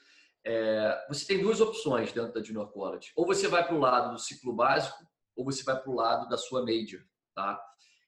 É, 0.45 1.05
você 1.07 1.25
tem 1.25 1.41
duas 1.41 1.61
opções 1.61 2.11
dentro 2.11 2.33
da 2.33 2.43
Junior 2.43 2.69
College. 2.71 3.11
Ou 3.15 3.25
você 3.25 3.47
vai 3.47 3.65
para 3.65 3.75
o 3.75 3.79
lado 3.79 4.13
do 4.13 4.19
ciclo 4.19 4.53
básico, 4.53 5.05
ou 5.35 5.45
você 5.45 5.63
vai 5.63 5.79
para 5.79 5.89
o 5.89 5.95
lado 5.95 6.27
da 6.27 6.37
sua 6.37 6.65
major, 6.65 7.01
tá? 7.33 7.61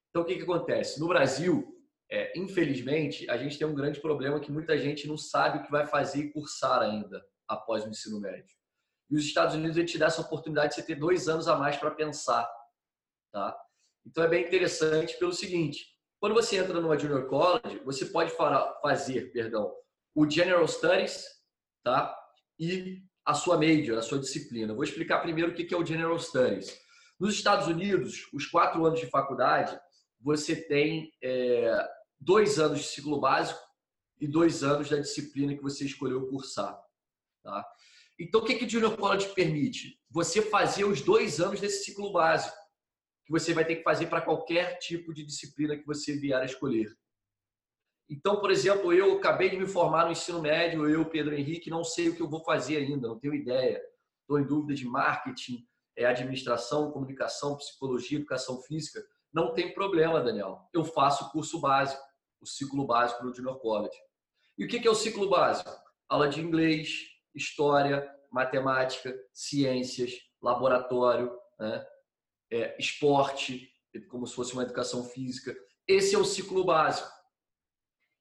Então, 0.10 0.24
o 0.24 0.26
que, 0.26 0.36
que 0.36 0.44
acontece? 0.44 1.00
No 1.00 1.08
Brasil, 1.08 1.66
é, 2.12 2.38
infelizmente, 2.38 3.30
a 3.30 3.38
gente 3.38 3.58
tem 3.58 3.66
um 3.66 3.74
grande 3.74 4.02
problema 4.02 4.40
que 4.40 4.52
muita 4.52 4.78
gente 4.78 5.08
não 5.08 5.18
sabe 5.18 5.60
o 5.60 5.64
que 5.64 5.72
vai 5.72 5.88
fazer 5.88 6.26
e 6.26 6.32
cursar 6.34 6.82
ainda 6.82 7.26
após 7.48 7.86
o 7.86 7.90
ensino 7.90 8.20
médio. 8.20 8.54
E 9.10 9.16
os 9.16 9.24
Estados 9.24 9.56
Unidos 9.56 9.78
ele 9.78 9.88
te 9.88 9.98
dá 9.98 10.08
essa 10.08 10.22
oportunidade 10.22 10.70
de 10.70 10.76
você 10.76 10.84
ter 10.84 10.96
dois 10.96 11.30
anos 11.30 11.48
a 11.48 11.56
mais 11.56 11.78
para 11.78 11.92
pensar. 11.92 12.50
Tá? 13.32 13.58
Então, 14.06 14.24
é 14.24 14.28
bem 14.28 14.46
interessante 14.46 15.18
pelo 15.18 15.34
seguinte, 15.34 15.86
quando 16.20 16.36
você 16.36 16.58
entra 16.58 16.80
numa 16.80 16.98
Junior 16.98 17.28
College, 17.28 17.82
você 17.84 18.06
pode 18.06 18.32
fazer 18.82 19.32
perdão, 19.32 19.74
o 20.14 20.30
General 20.30 20.68
Studies 20.68 21.26
tá? 21.84 22.16
e 22.60 23.02
a 23.26 23.34
sua 23.34 23.58
major, 23.58 23.98
a 23.98 24.02
sua 24.02 24.20
disciplina. 24.20 24.74
vou 24.74 24.84
explicar 24.84 25.20
primeiro 25.20 25.52
o 25.52 25.56
que 25.56 25.74
é 25.74 25.78
o 25.78 25.86
General 25.86 26.18
Studies. 26.20 26.80
Nos 27.20 27.36
Estados 27.36 27.68
Unidos, 27.68 28.28
os 28.34 28.46
quatro 28.46 28.86
anos 28.86 29.00
de 29.00 29.08
faculdade, 29.08 29.80
você 30.20 30.56
tem 30.56 31.12
é, 31.24 31.88
dois 32.20 32.60
anos 32.60 32.80
de 32.80 32.86
ciclo 32.86 33.20
básico 33.20 33.60
e 34.20 34.28
dois 34.28 34.64
anos 34.64 34.90
da 34.90 34.98
disciplina 34.98 35.56
que 35.56 35.64
você 35.64 35.86
escolheu 35.86 36.28
cursar. 36.28 36.80
Tá? 37.44 37.66
Então, 38.20 38.42
o 38.42 38.46
que, 38.46 38.56
que 38.56 38.66
o 38.66 38.70
Junior 38.70 38.96
College 38.96 39.34
permite? 39.34 40.00
Você 40.10 40.42
fazer 40.42 40.84
os 40.84 41.02
dois 41.02 41.40
anos 41.40 41.60
desse 41.60 41.86
ciclo 41.86 42.12
básico, 42.12 42.56
que 43.32 43.40
você 43.40 43.54
vai 43.54 43.64
ter 43.64 43.78
que 43.78 43.84
fazer 43.84 44.08
para 44.08 44.22
qualquer 44.22 44.78
tipo 44.80 45.14
de 45.14 45.24
disciplina 45.24 45.78
que 45.78 45.88
você 45.88 46.18
vier 46.18 46.42
a 46.42 46.46
escolher. 46.46 46.94
Então, 48.10 48.42
por 48.42 48.52
exemplo, 48.52 48.92
eu 48.92 49.18
acabei 49.18 49.50
de 49.50 49.56
me 49.56 49.66
formar 49.66 50.06
no 50.06 50.12
ensino 50.12 50.42
médio, 50.42 50.90
eu, 50.90 51.06
Pedro 51.06 51.34
Henrique, 51.34 51.70
não 51.70 51.82
sei 51.82 52.10
o 52.10 52.16
que 52.16 52.22
eu 52.22 52.30
vou 52.30 52.44
fazer 52.44 52.76
ainda, 52.76 53.08
não 53.08 53.18
tenho 53.18 53.34
ideia. 53.34 53.82
Estou 54.20 54.38
em 54.38 54.46
dúvida 54.46 54.74
de 54.74 54.86
marketing, 54.86 55.66
é, 55.96 56.06
administração, 56.06 56.92
comunicação, 56.92 57.56
psicologia, 57.56 58.18
educação 58.18 58.62
física. 58.64 59.02
Não 59.32 59.54
tem 59.54 59.74
problema, 59.74 60.20
Daniel. 60.20 60.68
Eu 60.74 60.84
faço 60.84 61.26
o 61.26 61.30
curso 61.30 61.62
básico, 61.62 62.04
o 62.42 62.46
ciclo 62.46 62.86
básico 62.86 63.24
no 63.24 63.34
Junior 63.34 63.58
College. 63.60 63.98
E 64.58 64.66
o 64.66 64.68
que 64.68 64.86
é 64.86 64.92
o 64.92 64.96
ciclo 64.96 65.30
básico? 65.30 65.72
Aula 66.10 66.28
de 66.28 66.42
inglês, 66.42 67.08
história, 67.34 68.14
matemática, 68.30 69.18
ciências, 69.32 70.12
laboratório, 70.42 71.32
né? 71.58 71.86
É, 72.52 72.76
esporte, 72.78 73.72
como 74.10 74.28
se 74.28 74.36
fosse 74.36 74.54
uma 74.54 74.64
educação 74.64 75.04
física. 75.04 75.56
Esse 75.88 76.16
é 76.16 76.18
o 76.18 76.26
ciclo 76.26 76.64
básico. 76.64 77.10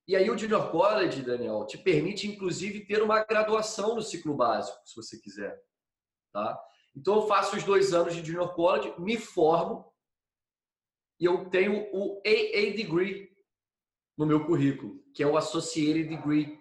E 0.07 0.17
aí 0.17 0.31
o 0.31 0.37
Junior 0.39 0.71
College, 0.71 1.23
Daniel, 1.23 1.67
te 1.67 1.79
permite 1.79 2.27
inclusive 2.27 2.87
ter 2.87 3.03
uma 3.03 3.25
graduação 3.25 3.95
no 3.95 4.03
ciclo 4.03 4.35
básico, 4.35 4.79
se 4.85 4.97
você 4.97 5.19
quiser. 5.19 5.61
Tá? 6.33 6.59
Então 6.97 7.17
eu 7.17 7.27
faço 7.27 7.57
os 7.57 7.63
dois 7.63 7.93
anos 7.93 8.15
de 8.15 8.25
Junior 8.25 8.55
College, 8.55 8.95
me 8.99 9.17
formo 9.17 9.93
e 11.19 11.25
eu 11.25 11.49
tenho 11.51 11.89
o 11.93 12.21
AA 12.27 12.75
Degree 12.75 13.31
no 14.17 14.27
meu 14.27 14.45
currículo, 14.45 15.03
que 15.15 15.23
é 15.23 15.27
o 15.27 15.37
Associated 15.37 16.09
Degree, 16.09 16.59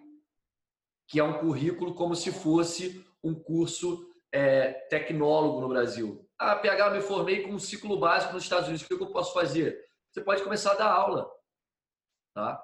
que 1.08 1.20
é 1.20 1.24
um 1.24 1.40
currículo 1.40 1.96
como 1.96 2.16
se 2.16 2.32
fosse 2.32 3.04
um 3.24 3.34
curso 3.34 4.09
é, 4.32 4.72
tecnólogo 4.90 5.62
no 5.62 5.70
Brasil. 5.70 6.28
Ah, 6.38 6.56
PH, 6.56 6.92
me 6.92 7.02
formei 7.02 7.44
com 7.44 7.54
um 7.54 7.60
ciclo 7.60 8.00
básico 8.00 8.34
nos 8.34 8.44
Estados 8.44 8.68
Unidos, 8.68 8.86
o 8.86 8.88
que 8.88 9.04
eu 9.04 9.12
posso 9.12 9.34
fazer? 9.34 9.80
Você 10.12 10.22
pode 10.22 10.44
começar 10.44 10.72
a 10.72 10.76
dar 10.76 10.92
aula, 10.92 11.30
tá? 12.34 12.64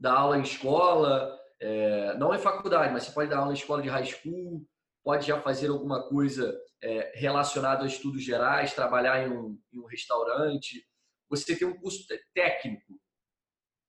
Dar 0.00 0.14
aula 0.14 0.38
em 0.38 0.42
escola, 0.42 1.38
é, 1.60 2.14
não 2.14 2.34
em 2.34 2.38
faculdade, 2.38 2.92
mas 2.92 3.04
você 3.04 3.12
pode 3.12 3.30
dar 3.30 3.38
aula 3.38 3.52
em 3.52 3.56
escola 3.56 3.82
de 3.82 3.88
high 3.88 4.04
school, 4.04 4.66
pode 5.04 5.26
já 5.26 5.40
fazer 5.40 5.68
alguma 5.68 6.08
coisa 6.08 6.58
é, 6.82 7.12
relacionada 7.14 7.84
a 7.84 7.86
estudos 7.86 8.22
gerais, 8.22 8.74
trabalhar 8.74 9.26
em 9.26 9.30
um, 9.30 9.58
em 9.72 9.78
um 9.78 9.86
restaurante, 9.86 10.84
você 11.28 11.56
tem 11.56 11.66
um 11.66 11.78
curso 11.78 12.06
técnico. 12.34 13.00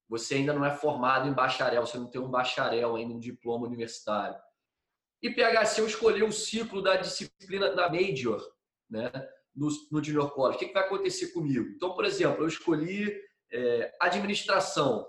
Você 0.07 0.35
ainda 0.35 0.53
não 0.53 0.63
é 0.63 0.75
formado 0.75 1.27
em 1.27 1.33
bacharel, 1.33 1.85
você 1.85 1.97
não 1.97 2.09
tem 2.09 2.21
um 2.21 2.29
bacharel 2.29 2.95
ainda, 2.95 3.13
um 3.13 3.19
diploma 3.19 3.65
universitário. 3.65 4.39
E 5.23 5.29
PHC 5.29 5.79
eu 5.79 5.87
escolhi 5.87 6.21
o 6.21 6.33
ciclo 6.33 6.81
da 6.81 6.97
disciplina 6.97 7.73
da 7.73 7.89
Major, 7.89 8.45
né? 8.89 9.09
No, 9.55 9.69
no 9.89 10.03
Junior 10.03 10.29
College. 10.33 10.57
O 10.57 10.59
que, 10.59 10.67
que 10.67 10.73
vai 10.73 10.83
acontecer 10.83 11.31
comigo? 11.31 11.65
Então, 11.69 11.95
por 11.95 12.03
exemplo, 12.03 12.43
eu 12.43 12.47
escolhi 12.47 13.17
é, 13.49 13.95
administração, 14.01 15.07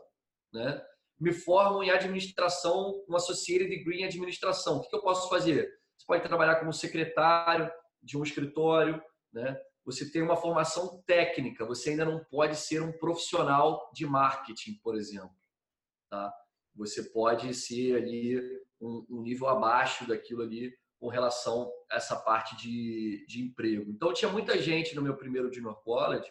né? 0.52 0.80
Me 1.18 1.32
formo 1.32 1.82
em 1.82 1.90
administração, 1.90 3.04
um 3.08 3.16
associated 3.16 3.68
degree 3.68 4.02
em 4.02 4.04
administração. 4.04 4.76
O 4.76 4.82
que, 4.82 4.88
que 4.88 4.94
eu 4.94 5.02
posso 5.02 5.28
fazer? 5.28 5.68
Você 5.96 6.06
pode 6.06 6.22
trabalhar 6.22 6.60
como 6.60 6.72
secretário 6.72 7.68
de 8.00 8.16
um 8.16 8.22
escritório, 8.22 9.02
né? 9.32 9.60
Você 9.84 10.10
tem 10.12 10.22
uma 10.22 10.36
formação 10.36 11.02
técnica, 11.06 11.66
você 11.66 11.90
ainda 11.90 12.04
não 12.04 12.22
pode 12.24 12.56
ser 12.56 12.80
um 12.80 12.92
profissional 12.92 13.90
de 13.92 14.06
marketing, 14.06 14.74
por 14.82 14.94
exemplo, 14.96 15.34
tá? 16.08 16.32
Você 16.76 17.02
pode 17.10 17.52
ser 17.52 17.96
ali 17.96 18.63
um, 18.84 19.06
um 19.08 19.22
nível 19.22 19.48
abaixo 19.48 20.06
daquilo 20.06 20.42
ali 20.42 20.76
com 21.00 21.08
relação 21.08 21.70
a 21.90 21.96
essa 21.96 22.16
parte 22.16 22.56
de, 22.56 23.24
de 23.26 23.42
emprego. 23.42 23.90
Então, 23.90 24.12
tinha 24.12 24.30
muita 24.30 24.58
gente 24.58 24.94
no 24.94 25.02
meu 25.02 25.16
primeiro 25.16 25.52
junior 25.52 25.82
college 25.82 26.30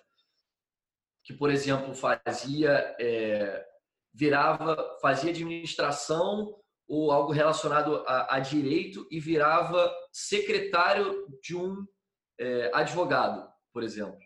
que, 1.23 1.33
por 1.33 1.49
exemplo, 1.49 1.93
fazia 1.95 2.95
é, 2.99 3.65
virava 4.13 4.97
fazia 5.01 5.31
administração 5.31 6.55
ou 6.87 7.11
algo 7.11 7.31
relacionado 7.31 8.03
a, 8.05 8.35
a 8.35 8.39
direito 8.39 9.07
e 9.09 9.19
virava 9.19 9.91
secretário 10.11 11.27
de 11.41 11.55
um 11.55 11.85
é, 12.39 12.69
advogado, 12.73 13.49
por 13.71 13.83
exemplo. 13.83 14.19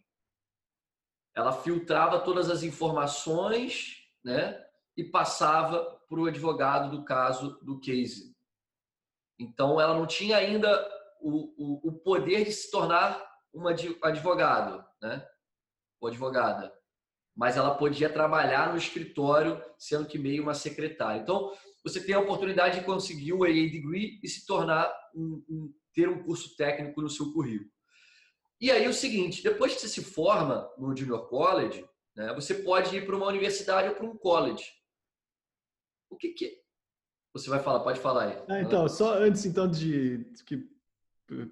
Ela 1.35 1.53
filtrava 1.53 2.19
todas 2.19 2.49
as 2.49 2.63
informações, 2.63 3.97
né, 4.23 4.59
e 4.97 5.03
passava 5.03 5.96
para 6.07 6.19
o 6.19 6.25
advogado 6.25 6.95
do 6.95 7.03
caso 7.03 7.59
do 7.61 7.79
case. 7.79 8.35
Então, 9.39 9.79
ela 9.79 9.93
não 9.93 10.07
tinha 10.07 10.37
ainda 10.37 10.69
o, 11.21 11.53
o, 11.57 11.89
o 11.89 11.99
poder 11.99 12.45
de 12.45 12.51
se 12.51 12.71
tornar 12.71 13.23
uma 13.53 13.75
advogado, 14.03 14.85
né, 15.01 15.25
ou 15.99 16.07
advogada, 16.07 16.73
mas 17.35 17.57
ela 17.57 17.75
podia 17.75 18.09
trabalhar 18.09 18.71
no 18.71 18.77
escritório, 18.77 19.61
sendo 19.77 20.07
que 20.07 20.17
meio 20.17 20.43
uma 20.43 20.53
secretária. 20.53 21.21
Então, 21.21 21.51
você 21.83 22.03
tem 22.03 22.15
a 22.15 22.19
oportunidade 22.19 22.79
de 22.79 22.85
conseguir 22.85 23.33
o 23.33 23.43
AA 23.43 23.49
degree 23.49 24.19
e 24.23 24.27
se 24.27 24.45
tornar 24.45 24.91
um, 25.15 25.43
um, 25.47 25.73
ter 25.93 26.09
um 26.09 26.23
curso 26.23 26.55
técnico 26.55 27.01
no 27.01 27.09
seu 27.09 27.31
currículo. 27.31 27.69
E 28.59 28.71
aí 28.71 28.87
o 28.87 28.93
seguinte, 28.93 29.43
depois 29.43 29.75
que 29.75 29.81
você 29.81 29.87
se 29.87 30.03
forma 30.03 30.67
no 30.77 30.95
junior 30.95 31.29
college, 31.29 31.87
né, 32.15 32.33
você 32.33 32.55
pode 32.55 32.95
ir 32.95 33.05
para 33.05 33.15
uma 33.15 33.27
universidade 33.27 33.89
ou 33.89 33.95
para 33.95 34.05
um 34.05 34.17
college. 34.17 34.65
O 36.09 36.17
que, 36.17 36.29
que 36.29 36.61
você 37.33 37.49
vai 37.49 37.61
falar? 37.61 37.81
Pode 37.81 37.99
falar 37.99 38.23
aí. 38.25 38.43
Ah, 38.47 38.61
então, 38.61 38.87
só 38.87 39.15
antes 39.21 39.45
então 39.45 39.69
de 39.69 40.25
que 40.45 40.67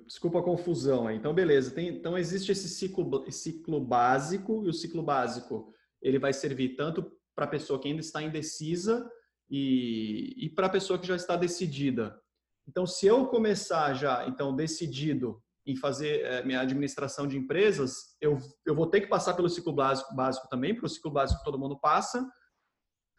desculpa 0.06 0.40
a 0.40 0.44
confusão 0.44 1.08
aí. 1.08 1.18
Então, 1.18 1.34
beleza. 1.34 1.72
Tem, 1.72 1.90
então 1.90 2.18
existe 2.18 2.52
esse 2.52 2.70
ciclo, 2.70 3.30
ciclo 3.32 3.80
básico 3.80 4.64
e 4.66 4.70
o 4.70 4.74
ciclo 4.74 5.04
básico 5.04 5.74
ele 6.02 6.20
vai 6.20 6.32
servir 6.32 6.76
tanto 6.76 7.12
para 7.36 7.46
a 7.46 7.50
pessoa 7.50 7.80
que 7.80 7.88
ainda 7.88 8.00
está 8.00 8.22
indecisa 8.22 9.10
e, 9.50 10.34
e 10.38 10.50
para 10.50 10.68
a 10.68 10.70
pessoa 10.70 10.98
que 10.98 11.08
já 11.08 11.16
está 11.16 11.36
decidida. 11.36 12.20
Então, 12.68 12.88
se 12.88 13.06
eu 13.06 13.28
começar 13.28 13.94
já, 13.94 14.28
então, 14.28 14.56
decidido 14.56 15.42
em 15.66 15.76
fazer 15.76 16.22
é, 16.22 16.44
minha 16.44 16.62
administração 16.62 17.28
de 17.28 17.38
empresas, 17.38 18.16
eu, 18.22 18.38
eu 18.66 18.76
vou 18.76 18.88
ter 18.88 19.02
que 19.02 19.08
passar 19.08 19.34
pelo 19.34 19.50
ciclo 19.50 19.74
básico, 19.74 20.16
básico 20.16 20.48
também, 20.48 20.76
para 20.76 20.86
o 20.86 20.90
ciclo 20.90 21.12
básico 21.12 21.44
todo 21.44 21.60
mundo 21.60 21.80
passa. 21.80 22.28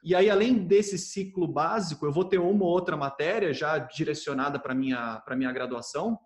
E 0.06 0.14
aí, 0.14 0.30
além 0.30 0.64
desse 0.64 0.96
ciclo 0.96 1.48
básico, 1.48 2.06
eu 2.06 2.12
vou 2.12 2.24
ter 2.24 2.38
uma 2.38 2.64
ou 2.64 2.70
outra 2.70 2.96
matéria 2.96 3.52
já 3.52 3.76
direcionada 3.76 4.56
para 4.56 4.72
minha 4.72 5.20
para 5.22 5.34
minha 5.34 5.50
graduação. 5.50 6.16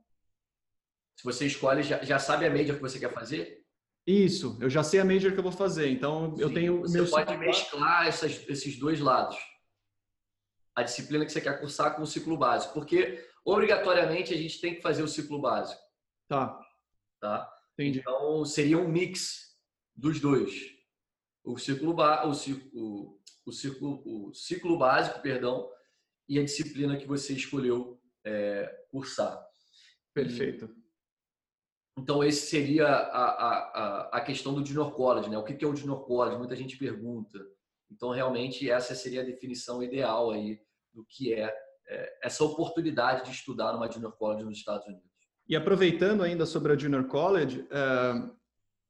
Se 1.19 1.25
você 1.25 1.47
escolhe, 1.47 1.83
já, 1.83 2.03
já 2.05 2.19
sabe 2.19 2.45
a 2.45 2.51
média 2.51 2.75
que 2.75 2.81
você 2.83 3.01
quer 3.01 3.11
fazer? 3.11 3.65
Isso, 4.07 4.59
eu 4.61 4.69
já 4.69 4.83
sei 4.83 5.01
a 5.01 5.05
major 5.05 5.33
que 5.33 5.39
eu 5.39 5.43
vou 5.43 5.51
fazer. 5.51 5.89
Então, 5.89 6.37
Sim, 6.37 6.43
eu 6.43 6.53
tenho. 6.53 6.81
Você 6.83 7.03
pode 7.05 7.35
mesclar 7.39 8.07
essas, 8.07 8.47
esses 8.51 8.79
dois 8.79 9.01
lados. 9.01 9.39
A 10.77 10.83
disciplina 10.83 11.25
que 11.25 11.33
você 11.33 11.41
quer 11.41 11.59
cursar 11.59 11.97
com 11.97 12.03
o 12.03 12.07
ciclo 12.07 12.37
básico. 12.37 12.75
Porque, 12.75 13.27
obrigatoriamente, 13.43 14.35
a 14.35 14.37
gente 14.37 14.61
tem 14.61 14.75
que 14.75 14.83
fazer 14.83 15.03
o 15.03 15.09
ciclo 15.09 15.41
básico. 15.41 15.81
Tá. 16.29 16.61
Tá? 17.19 17.51
Entendi. 17.79 18.01
Então, 18.01 18.45
seria 18.45 18.77
um 18.77 18.87
mix 18.87 19.57
dos 19.97 20.21
dois. 20.21 20.79
O 21.43 21.57
ciclo, 21.57 21.97
o, 21.97 22.35
ciclo, 22.35 23.20
o, 23.50 23.52
ciclo, 23.52 24.02
o 24.04 24.33
ciclo 24.33 24.78
básico, 24.78 25.21
perdão, 25.21 25.69
e 26.28 26.38
a 26.38 26.45
disciplina 26.45 26.97
que 26.97 27.07
você 27.07 27.35
escolheu 27.35 28.00
é, 28.25 28.85
cursar. 28.88 29.38
Perfeito. 30.14 30.71
Então, 31.99 32.25
esse 32.25 32.47
seria 32.47 32.87
a, 32.87 33.25
a, 33.25 34.11
a 34.12 34.21
questão 34.21 34.54
do 34.54 34.64
Junior 34.64 34.92
College, 34.92 35.28
né? 35.28 35.37
O 35.37 35.45
que 35.45 35.64
é 35.64 35.69
o 35.69 35.76
Junior 35.76 36.04
College? 36.07 36.38
Muita 36.38 36.57
gente 36.57 36.78
pergunta. 36.78 37.38
Então, 37.90 38.11
realmente, 38.11 38.71
essa 38.71 38.95
seria 38.95 39.23
a 39.23 39.26
definição 39.26 39.83
ideal 39.83 40.30
aí 40.30 40.61
do 40.95 41.04
que 41.04 41.35
é, 41.35 41.52
é 41.88 42.19
essa 42.23 42.45
oportunidade 42.45 43.25
de 43.25 43.33
estudar 43.33 43.73
numa 43.73 43.90
Junior 43.90 44.12
College 44.12 44.45
nos 44.45 44.57
Estados 44.57 44.87
Unidos. 44.87 45.11
E 45.49 45.57
aproveitando 45.57 46.23
ainda 46.23 46.47
sobre 46.47 46.73
a 46.73 46.78
Junior 46.78 47.09
College, 47.09 47.61
uh, 47.62 48.40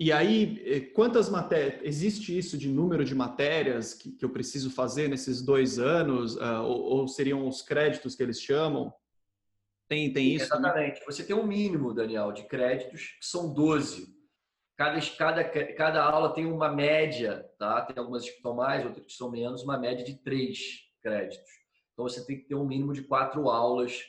e 0.01 0.11
aí, 0.11 0.63
eh, 0.65 0.81
quantas 0.95 1.29
matérias, 1.29 1.83
existe 1.85 2.37
isso 2.37 2.57
de 2.57 2.71
número 2.71 3.05
de 3.05 3.15
matérias 3.15 3.93
que, 3.93 4.13
que 4.13 4.25
eu 4.25 4.31
preciso 4.31 4.71
fazer 4.71 5.09
nesses 5.09 5.43
dois 5.43 5.79
anos, 5.79 6.37
uh, 6.37 6.63
ou, 6.63 7.01
ou, 7.01 7.09
seriam 7.09 7.47
os 7.47 7.61
créditos 7.61 8.15
que 8.15 8.23
eles 8.23 8.41
chamam? 8.41 8.91
Tem, 9.87 10.11
tem 10.11 10.35
isso? 10.35 10.47
Exatamente. 10.47 11.05
Você 11.05 11.23
tem 11.23 11.37
um 11.37 11.47
mínimo, 11.47 11.93
Daniel, 11.93 12.33
de 12.33 12.45
créditos, 12.45 13.19
que 13.21 13.27
são 13.27 13.53
12. 13.53 14.09
Cada, 14.75 14.99
cada, 15.19 15.45
cada 15.75 16.03
aula 16.03 16.33
tem 16.33 16.47
uma 16.47 16.73
média, 16.73 17.47
tá? 17.59 17.83
Tem 17.83 17.99
algumas 17.99 18.27
que 18.27 18.41
são 18.41 18.55
mais, 18.55 18.87
outras 18.87 19.05
que 19.05 19.13
são 19.13 19.31
menos, 19.31 19.63
uma 19.63 19.79
média 19.79 20.03
de 20.03 20.15
três 20.23 20.59
créditos. 21.03 21.53
Então, 21.93 22.09
você 22.09 22.25
tem 22.25 22.39
que 22.39 22.49
ter 22.49 22.55
um 22.55 22.67
mínimo 22.67 22.95
de 22.95 23.03
quatro 23.03 23.51
aulas 23.51 24.03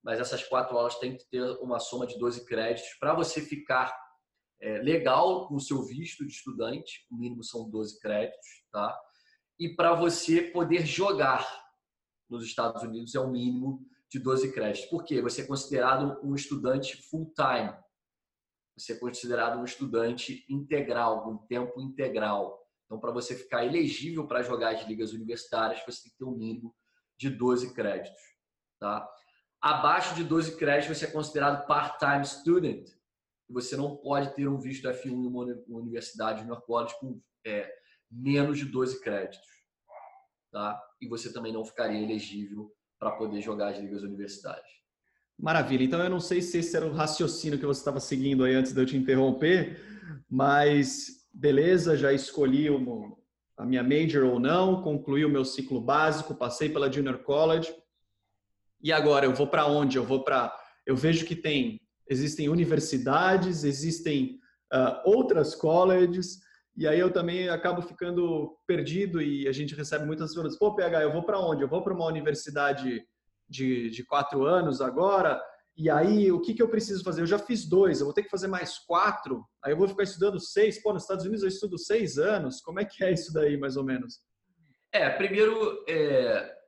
mas 0.00 0.20
essas 0.20 0.42
quatro 0.44 0.76
aulas 0.76 0.98
têm 0.98 1.16
que 1.16 1.24
ter 1.28 1.42
uma 1.60 1.78
soma 1.78 2.06
de 2.06 2.18
12 2.18 2.46
créditos 2.46 2.94
para 3.00 3.12
você 3.12 3.40
ficar 3.42 3.92
é, 4.60 4.78
legal 4.78 5.46
com 5.46 5.56
o 5.56 5.60
seu 5.60 5.82
visto 5.82 6.26
de 6.26 6.32
estudante, 6.32 7.06
o 7.10 7.16
mínimo 7.16 7.42
são 7.42 7.68
12 7.68 8.00
créditos, 8.00 8.48
tá? 8.72 8.98
E 9.58 9.74
para 9.74 9.94
você 9.94 10.42
poder 10.42 10.86
jogar 10.86 11.46
nos 12.28 12.44
Estados 12.44 12.82
Unidos 12.82 13.14
é 13.14 13.20
o 13.20 13.30
mínimo 13.30 13.86
de 14.10 14.18
12 14.18 14.52
créditos. 14.52 14.88
Por 14.88 15.04
quê? 15.04 15.20
Você 15.22 15.42
é 15.42 15.46
considerado 15.46 16.18
um 16.22 16.34
estudante 16.34 16.96
full-time. 17.10 17.74
Você 18.76 18.92
é 18.92 18.96
considerado 18.96 19.58
um 19.58 19.64
estudante 19.64 20.46
integral, 20.48 21.24
com 21.24 21.38
tempo 21.46 21.80
integral. 21.80 22.58
Então, 22.86 22.98
para 22.98 23.12
você 23.12 23.34
ficar 23.34 23.64
elegível 23.64 24.26
para 24.26 24.42
jogar 24.42 24.74
as 24.74 24.86
ligas 24.86 25.12
universitárias, 25.12 25.82
você 25.84 26.02
tem 26.02 26.12
que 26.12 26.18
ter 26.18 26.24
um 26.24 26.36
mínimo 26.36 26.74
de 27.18 27.28
12 27.28 27.74
créditos, 27.74 28.20
tá? 28.78 29.06
Abaixo 29.60 30.14
de 30.14 30.22
12 30.22 30.56
créditos, 30.56 30.96
você 30.96 31.06
é 31.06 31.10
considerado 31.10 31.66
part-time 31.66 32.24
student. 32.24 32.88
Você 33.50 33.76
não 33.76 33.96
pode 33.96 34.34
ter 34.34 34.48
um 34.48 34.58
visto 34.58 34.88
F1 34.88 35.06
em 35.06 35.26
uma 35.26 35.44
universidade 35.68 36.44
no 36.44 36.60
college 36.60 36.94
com 37.00 37.20
é, 37.46 37.70
menos 38.10 38.58
de 38.58 38.66
12 38.66 39.00
créditos. 39.00 39.48
Tá? 40.50 40.80
E 41.00 41.08
você 41.08 41.32
também 41.32 41.52
não 41.52 41.64
ficaria 41.64 42.02
elegível 42.02 42.72
para 42.98 43.12
poder 43.12 43.40
jogar 43.40 43.68
as 43.68 43.78
ligas 43.78 44.02
universitárias. 44.02 44.66
Maravilha. 45.38 45.84
Então, 45.84 46.02
eu 46.02 46.10
não 46.10 46.20
sei 46.20 46.42
se 46.42 46.58
esse 46.58 46.76
era 46.76 46.86
o 46.86 46.92
raciocínio 46.92 47.58
que 47.58 47.66
você 47.66 47.80
estava 47.80 48.00
seguindo 48.00 48.44
aí 48.44 48.54
antes 48.54 48.72
de 48.72 48.80
eu 48.80 48.86
te 48.86 48.96
interromper, 48.96 49.80
mas 50.28 51.28
beleza, 51.32 51.96
já 51.96 52.12
escolhi 52.12 52.66
a 53.56 53.64
minha 53.64 53.82
major 53.82 54.24
ou 54.24 54.40
não, 54.40 54.82
concluí 54.82 55.24
o 55.24 55.30
meu 55.30 55.44
ciclo 55.44 55.80
básico, 55.80 56.34
passei 56.34 56.68
pela 56.68 56.90
Junior 56.90 57.18
College 57.18 57.72
e 58.82 58.92
agora 58.92 59.26
eu 59.26 59.34
vou 59.34 59.46
para 59.46 59.66
onde? 59.66 59.96
Eu 59.96 60.04
vou 60.04 60.22
para. 60.22 60.54
Eu 60.86 60.96
vejo 60.96 61.26
que 61.26 61.34
tem 61.34 61.80
existem 62.08 62.48
universidades, 62.48 63.64
existem 63.64 64.38
uh, 64.72 65.00
outras 65.04 65.54
colleges, 65.54 66.38
e 66.76 66.86
aí 66.86 66.98
eu 66.98 67.12
também 67.12 67.48
acabo 67.48 67.82
ficando 67.82 68.56
perdido 68.66 69.20
e 69.20 69.48
a 69.48 69.52
gente 69.52 69.74
recebe 69.74 70.06
muitas 70.06 70.32
perguntas. 70.32 70.58
Pô, 70.58 70.74
PH, 70.74 71.02
eu 71.02 71.12
vou 71.12 71.24
para 71.24 71.40
onde? 71.40 71.62
Eu 71.62 71.68
vou 71.68 71.82
para 71.82 71.94
uma 71.94 72.06
universidade 72.06 73.04
de, 73.48 73.90
de 73.90 74.04
quatro 74.04 74.44
anos 74.44 74.80
agora, 74.80 75.42
e 75.76 75.88
aí 75.88 76.30
o 76.30 76.40
que, 76.40 76.54
que 76.54 76.62
eu 76.62 76.68
preciso 76.68 77.04
fazer? 77.04 77.22
Eu 77.22 77.26
já 77.26 77.38
fiz 77.38 77.64
dois, 77.64 78.00
eu 78.00 78.06
vou 78.06 78.14
ter 78.14 78.22
que 78.22 78.30
fazer 78.30 78.48
mais 78.48 78.78
quatro, 78.78 79.44
aí 79.64 79.72
eu 79.72 79.76
vou 79.76 79.88
ficar 79.88 80.02
estudando 80.02 80.40
seis. 80.40 80.82
Pô, 80.82 80.92
nos 80.92 81.02
Estados 81.02 81.24
Unidos 81.24 81.42
eu 81.42 81.48
estudo 81.48 81.78
seis 81.78 82.18
anos, 82.18 82.60
como 82.60 82.80
é 82.80 82.84
que 82.84 83.04
é 83.04 83.12
isso 83.12 83.32
daí, 83.32 83.56
mais 83.56 83.76
ou 83.76 83.84
menos? 83.84 84.20
É, 84.92 85.08
primeiro, 85.10 85.84
é, 85.88 86.58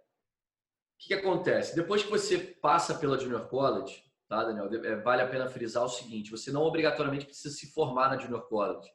que, 1.00 1.08
que 1.08 1.14
acontece? 1.14 1.74
Depois 1.74 2.02
que 2.02 2.10
você 2.10 2.38
passa 2.38 2.94
pela 2.94 3.18
Junior 3.18 3.48
College, 3.48 4.04
tá, 4.30 4.44
Daniel? 4.44 4.72
É, 4.84 4.96
vale 4.96 5.22
a 5.22 5.28
pena 5.28 5.48
frisar 5.48 5.84
o 5.84 5.88
seguinte: 5.88 6.30
você 6.30 6.52
não 6.52 6.62
obrigatoriamente 6.62 7.26
precisa 7.26 7.54
se 7.54 7.72
formar 7.72 8.08
na 8.08 8.16
Junior 8.16 8.48
College, 8.48 8.88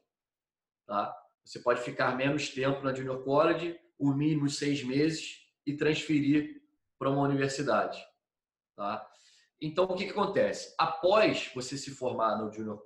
tá? 0.87 1.15
Você 1.43 1.59
pode 1.59 1.81
ficar 1.81 2.15
menos 2.15 2.49
tempo 2.49 2.81
na 2.81 2.93
Junior 2.93 3.23
College, 3.23 3.79
o 3.99 4.11
mínimo 4.11 4.49
seis 4.49 4.83
meses, 4.83 5.45
e 5.65 5.75
transferir 5.75 6.63
para 6.97 7.09
uma 7.09 7.21
universidade. 7.21 8.03
Tá? 8.75 9.07
Então, 9.61 9.85
o 9.85 9.95
que, 9.95 10.05
que 10.05 10.11
acontece? 10.11 10.73
Após 10.77 11.51
você 11.53 11.77
se 11.77 11.91
formar 11.91 12.37
no 12.37 12.51
Junior 12.51 12.83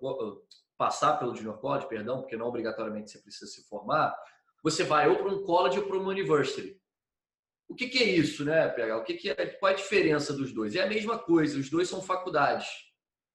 passar 0.77 1.17
pelo 1.17 1.35
Junior 1.35 1.57
College, 1.59 1.87
perdão, 1.87 2.21
porque 2.21 2.35
não 2.35 2.47
obrigatoriamente 2.47 3.11
você 3.11 3.19
precisa 3.19 3.49
se 3.49 3.67
formar, 3.67 4.15
você 4.63 4.83
vai 4.83 5.07
ou 5.07 5.17
para 5.17 5.29
um 5.29 5.43
college 5.43 5.79
ou 5.79 5.87
para 5.87 5.97
uma 5.97 6.11
university. 6.11 6.79
O 7.69 7.75
que, 7.75 7.87
que 7.87 7.99
é 7.99 8.03
isso, 8.03 8.43
né, 8.43 8.67
PH? 8.67 8.97
O 8.97 9.03
que, 9.03 9.13
que 9.13 9.29
é, 9.29 9.45
qual 9.45 9.71
é 9.71 9.73
a 9.73 9.77
diferença 9.77 10.33
dos 10.33 10.51
dois? 10.51 10.75
É 10.75 10.81
a 10.81 10.87
mesma 10.87 11.19
coisa, 11.19 11.57
os 11.59 11.69
dois 11.69 11.87
são 11.87 12.01
faculdades. 12.01 12.67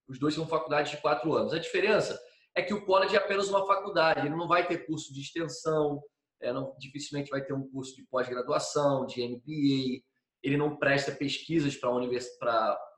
Os 0.07 0.19
dois 0.19 0.35
são 0.35 0.45
faculdades 0.45 0.91
de 0.91 0.97
quatro 0.97 1.33
anos. 1.33 1.53
A 1.53 1.57
diferença 1.57 2.19
é 2.53 2.61
que 2.61 2.73
o 2.73 2.85
college 2.85 3.15
é 3.15 3.19
apenas 3.19 3.47
uma 3.49 3.65
faculdade, 3.65 4.27
ele 4.27 4.35
não 4.35 4.47
vai 4.47 4.67
ter 4.67 4.85
curso 4.85 5.13
de 5.13 5.21
extensão, 5.21 6.01
é, 6.41 6.53
não, 6.53 6.75
dificilmente 6.77 7.29
vai 7.29 7.43
ter 7.43 7.53
um 7.53 7.67
curso 7.69 7.95
de 7.95 8.05
pós-graduação, 8.07 9.05
de 9.05 9.25
MBA, 9.27 10.03
ele 10.43 10.57
não 10.57 10.77
presta 10.77 11.11
pesquisas 11.11 11.75
para 11.75 11.89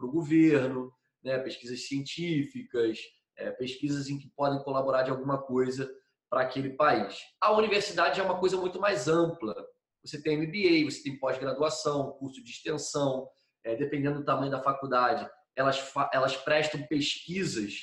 o 0.02 0.12
governo, 0.12 0.92
né, 1.24 1.40
pesquisas 1.40 1.88
científicas, 1.88 3.00
é, 3.38 3.52
pesquisas 3.52 4.10
em 4.10 4.18
que 4.18 4.30
podem 4.36 4.62
colaborar 4.64 5.04
de 5.04 5.12
alguma 5.12 5.42
coisa 5.42 5.90
para 6.30 6.42
aquele 6.42 6.72
país. 6.72 7.20
A 7.42 7.52
universidade 7.54 8.20
é 8.20 8.24
uma 8.24 8.40
coisa 8.40 8.58
muito 8.58 8.80
mais 8.80 9.08
ampla. 9.08 9.56
Você 10.04 10.22
tem 10.22 10.38
MBA, 10.38 10.90
você 10.90 11.04
tem 11.04 11.18
pós-graduação, 11.18 12.12
curso 12.14 12.44
de 12.44 12.52
extensão, 12.52 13.28
é, 13.64 13.76
dependendo 13.76 14.20
do 14.20 14.26
tamanho 14.26 14.52
da 14.52 14.62
faculdade, 14.62 15.30
elas, 15.56 15.92
elas 16.14 16.38
prestam 16.38 16.82
pesquisas 16.88 17.74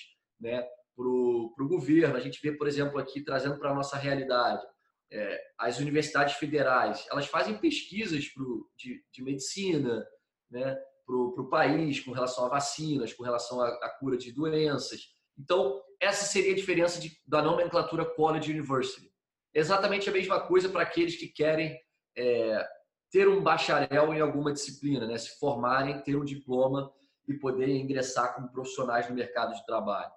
né, 0.40 0.62
para 0.96 1.06
o 1.06 1.68
governo. 1.68 2.16
A 2.16 2.20
gente 2.20 2.40
vê, 2.42 2.52
por 2.52 2.66
exemplo, 2.66 2.98
aqui, 2.98 3.20
trazendo 3.20 3.58
para 3.58 3.70
a 3.70 3.74
nossa 3.74 3.96
realidade, 3.96 4.64
é, 5.12 5.40
as 5.58 5.78
universidades 5.78 6.34
federais, 6.34 7.06
elas 7.10 7.26
fazem 7.26 7.58
pesquisas 7.58 8.28
pro, 8.28 8.68
de, 8.76 9.04
de 9.12 9.22
medicina 9.22 10.04
né, 10.50 10.76
para 11.06 11.16
o 11.16 11.48
país 11.48 12.00
com 12.00 12.12
relação 12.12 12.46
a 12.46 12.48
vacinas, 12.48 13.12
com 13.12 13.22
relação 13.22 13.60
à 13.60 13.88
cura 14.00 14.16
de 14.16 14.32
doenças. 14.32 15.14
Então, 15.38 15.82
essa 16.00 16.24
seria 16.24 16.52
a 16.52 16.56
diferença 16.56 17.00
de, 17.00 17.20
da 17.26 17.42
nomenclatura 17.42 18.04
College 18.04 18.50
University. 18.52 19.12
Exatamente 19.52 20.08
a 20.08 20.12
mesma 20.12 20.40
coisa 20.40 20.68
para 20.68 20.82
aqueles 20.82 21.16
que 21.16 21.28
querem 21.28 21.78
é, 22.16 22.68
ter 23.10 23.28
um 23.28 23.42
bacharel 23.42 24.12
em 24.12 24.20
alguma 24.20 24.52
disciplina, 24.52 25.06
né? 25.06 25.16
se 25.16 25.38
formarem, 25.38 26.00
ter 26.02 26.16
um 26.16 26.24
diploma 26.24 26.92
e 27.28 27.34
poder 27.34 27.68
ingressar 27.68 28.34
como 28.34 28.50
profissionais 28.50 29.08
no 29.08 29.14
mercado 29.14 29.54
de 29.54 29.64
trabalho. 29.64 30.10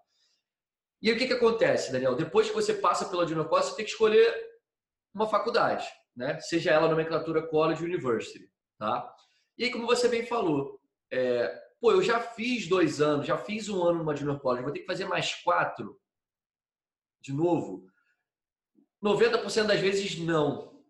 E 1.01 1.09
aí, 1.09 1.15
o 1.15 1.19
que, 1.19 1.27
que 1.27 1.33
acontece, 1.33 1.91
Daniel? 1.91 2.15
Depois 2.15 2.49
que 2.49 2.55
você 2.55 2.73
passa 2.73 3.05
pela 3.05 3.25
College, 3.25 3.69
você 3.69 3.75
tem 3.75 3.85
que 3.85 3.91
escolher 3.91 4.33
uma 5.13 5.27
faculdade, 5.27 5.87
né? 6.15 6.39
seja 6.39 6.71
ela 6.71 6.89
nomenclatura 6.89 7.47
College 7.47 7.83
University. 7.83 8.51
Tá? 8.77 9.13
E 9.57 9.65
aí, 9.65 9.71
como 9.71 9.85
você 9.85 10.07
bem 10.07 10.25
falou, 10.25 10.79
é, 11.11 11.47
pô, 11.79 11.91
eu 11.91 12.01
já 12.01 12.19
fiz 12.19 12.67
dois 12.67 12.99
anos, 12.99 13.27
já 13.27 13.37
fiz 13.37 13.69
um 13.69 13.83
ano 13.83 13.99
numa 13.99 14.15
Junior 14.15 14.39
College, 14.39 14.63
vou 14.63 14.73
ter 14.73 14.79
que 14.79 14.85
fazer 14.85 15.05
mais 15.05 15.35
quatro 15.35 15.99
de 17.21 17.33
novo? 17.33 17.87
90% 19.03 19.67
das 19.67 19.79
vezes 19.79 20.17
não, 20.17 20.83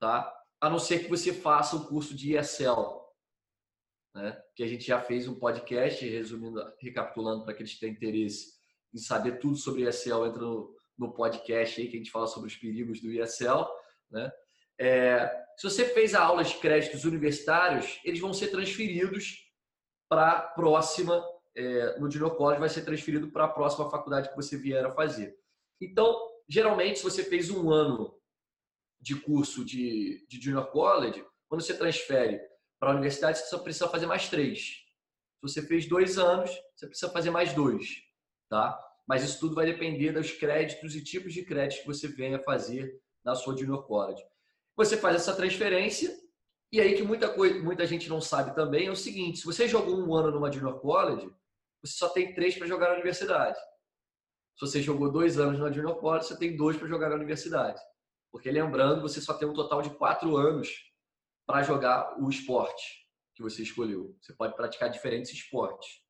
tá? 0.00 0.32
A 0.64 0.70
não 0.70 0.78
ser 0.78 1.00
que 1.00 1.10
você 1.10 1.30
faça 1.30 1.76
o 1.76 1.86
curso 1.86 2.14
de 2.16 2.34
ESL, 2.34 3.04
né? 4.14 4.42
Que 4.56 4.62
a 4.62 4.66
gente 4.66 4.86
já 4.86 4.98
fez 4.98 5.28
um 5.28 5.38
podcast, 5.38 6.08
resumindo, 6.08 6.58
recapitulando 6.80 7.44
para 7.44 7.52
aqueles 7.52 7.74
que 7.74 7.80
têm 7.80 7.92
interesse 7.92 8.54
em 8.94 8.96
saber 8.96 9.40
tudo 9.40 9.56
sobre 9.56 9.86
ESL, 9.86 10.24
entra 10.24 10.40
no, 10.40 10.74
no 10.96 11.12
podcast 11.12 11.78
aí 11.78 11.88
que 11.88 11.96
a 11.96 11.98
gente 11.98 12.10
fala 12.10 12.26
sobre 12.26 12.48
os 12.48 12.56
perigos 12.56 12.98
do 13.02 13.12
ESL, 13.12 13.66
né? 14.10 14.32
É, 14.80 15.44
se 15.58 15.68
você 15.68 15.84
fez 15.84 16.14
a 16.14 16.22
aula 16.22 16.42
de 16.42 16.56
créditos 16.56 17.04
universitários, 17.04 18.00
eles 18.02 18.20
vão 18.20 18.32
ser 18.32 18.48
transferidos 18.48 19.44
para 20.08 20.30
a 20.30 20.40
próxima, 20.40 21.22
é, 21.54 21.98
no 21.98 22.10
Junior 22.10 22.34
College, 22.36 22.60
vai 22.60 22.70
ser 22.70 22.86
transferido 22.86 23.30
para 23.30 23.44
a 23.44 23.48
próxima 23.48 23.90
faculdade 23.90 24.30
que 24.30 24.36
você 24.36 24.56
vier 24.56 24.86
a 24.86 24.94
fazer. 24.94 25.36
Então, 25.78 26.18
geralmente, 26.48 27.00
se 27.00 27.04
você 27.04 27.22
fez 27.22 27.50
um 27.50 27.70
ano 27.70 28.18
de 29.04 29.14
curso 29.20 29.62
de, 29.62 30.26
de 30.26 30.40
Junior 30.40 30.70
College, 30.70 31.22
quando 31.46 31.60
você 31.60 31.76
transfere 31.76 32.40
para 32.80 32.90
a 32.90 32.94
universidade, 32.94 33.38
você 33.38 33.46
só 33.46 33.58
precisa 33.58 33.86
fazer 33.86 34.06
mais 34.06 34.30
três. 34.30 34.60
Se 34.60 35.42
você 35.42 35.60
fez 35.60 35.86
dois 35.86 36.18
anos, 36.18 36.50
você 36.74 36.86
precisa 36.86 37.12
fazer 37.12 37.30
mais 37.30 37.52
dois, 37.52 37.86
tá? 38.48 38.80
Mas 39.06 39.22
isso 39.22 39.38
tudo 39.38 39.54
vai 39.54 39.66
depender 39.66 40.12
dos 40.12 40.32
créditos 40.32 40.96
e 40.96 41.04
tipos 41.04 41.34
de 41.34 41.44
créditos 41.44 41.80
que 41.80 41.86
você 41.86 42.08
venha 42.08 42.42
fazer 42.42 42.98
na 43.22 43.34
sua 43.34 43.54
Junior 43.54 43.86
College. 43.86 44.24
Você 44.74 44.96
faz 44.96 45.16
essa 45.16 45.36
transferência 45.36 46.10
e 46.72 46.80
aí 46.80 46.96
que 46.96 47.02
muita, 47.02 47.28
coisa, 47.28 47.62
muita 47.62 47.86
gente 47.86 48.08
não 48.08 48.22
sabe 48.22 48.54
também 48.54 48.86
é 48.86 48.90
o 48.90 48.96
seguinte: 48.96 49.40
se 49.40 49.44
você 49.44 49.68
jogou 49.68 50.00
um 50.00 50.14
ano 50.14 50.30
numa 50.30 50.50
junior 50.50 50.80
college, 50.80 51.30
você 51.82 51.92
só 51.92 52.08
tem 52.08 52.34
três 52.34 52.56
para 52.56 52.66
jogar 52.66 52.88
na 52.88 52.94
universidade. 52.94 53.58
Se 54.56 54.66
você 54.66 54.80
jogou 54.80 55.12
dois 55.12 55.38
anos 55.38 55.60
na 55.60 55.70
junior 55.70 55.96
college, 55.96 56.26
você 56.26 56.38
tem 56.38 56.56
dois 56.56 56.76
para 56.76 56.88
jogar 56.88 57.10
na 57.10 57.16
universidade. 57.16 57.78
Porque 58.34 58.50
lembrando, 58.50 59.00
você 59.00 59.20
só 59.20 59.32
tem 59.32 59.46
um 59.46 59.52
total 59.52 59.80
de 59.80 59.90
quatro 59.90 60.36
anos 60.36 60.68
para 61.46 61.62
jogar 61.62 62.20
o 62.20 62.28
esporte 62.28 63.06
que 63.32 63.44
você 63.44 63.62
escolheu. 63.62 64.16
Você 64.20 64.32
pode 64.32 64.56
praticar 64.56 64.90
diferentes 64.90 65.32
esportes 65.32 66.02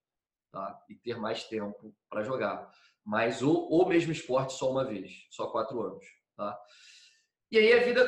tá? 0.51 0.83
e 0.89 0.95
ter 0.95 1.19
mais 1.19 1.45
tempo 1.45 1.95
para 2.09 2.23
jogar. 2.23 2.67
Mas 3.05 3.43
o, 3.43 3.53
o 3.53 3.87
mesmo 3.87 4.11
esporte 4.11 4.55
só 4.55 4.71
uma 4.71 4.87
vez, 4.87 5.27
só 5.31 5.51
quatro 5.51 5.83
anos. 5.83 6.07
Tá? 6.35 6.59
E 7.51 7.59
aí 7.59 7.75
a 7.75 7.85
vida 7.85 8.03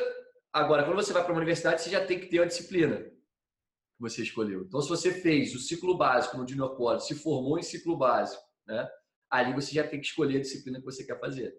Agora, 0.57 0.83
quando 0.83 0.95
você 0.95 1.13
vai 1.13 1.21
para 1.21 1.31
uma 1.31 1.37
universidade, 1.37 1.83
você 1.83 1.89
já 1.91 2.03
tem 2.03 2.19
que 2.19 2.25
ter 2.25 2.39
uma 2.39 2.47
disciplina 2.47 2.97
que 2.97 3.99
você 3.99 4.23
escolheu. 4.23 4.63
Então, 4.63 4.81
se 4.81 4.89
você 4.89 5.11
fez 5.11 5.53
o 5.53 5.59
ciclo 5.59 5.95
básico 5.95 6.35
no 6.35 6.47
Junior 6.47 6.75
College, 6.75 7.05
se 7.05 7.13
formou 7.13 7.59
em 7.59 7.61
ciclo 7.61 7.95
básico, 7.95 8.43
né? 8.65 8.89
Ali 9.29 9.53
você 9.53 9.71
já 9.73 9.87
tem 9.87 10.01
que 10.01 10.07
escolher 10.07 10.37
a 10.37 10.41
disciplina 10.41 10.79
que 10.79 10.85
você 10.85 11.05
quer 11.05 11.19
fazer. 11.19 11.53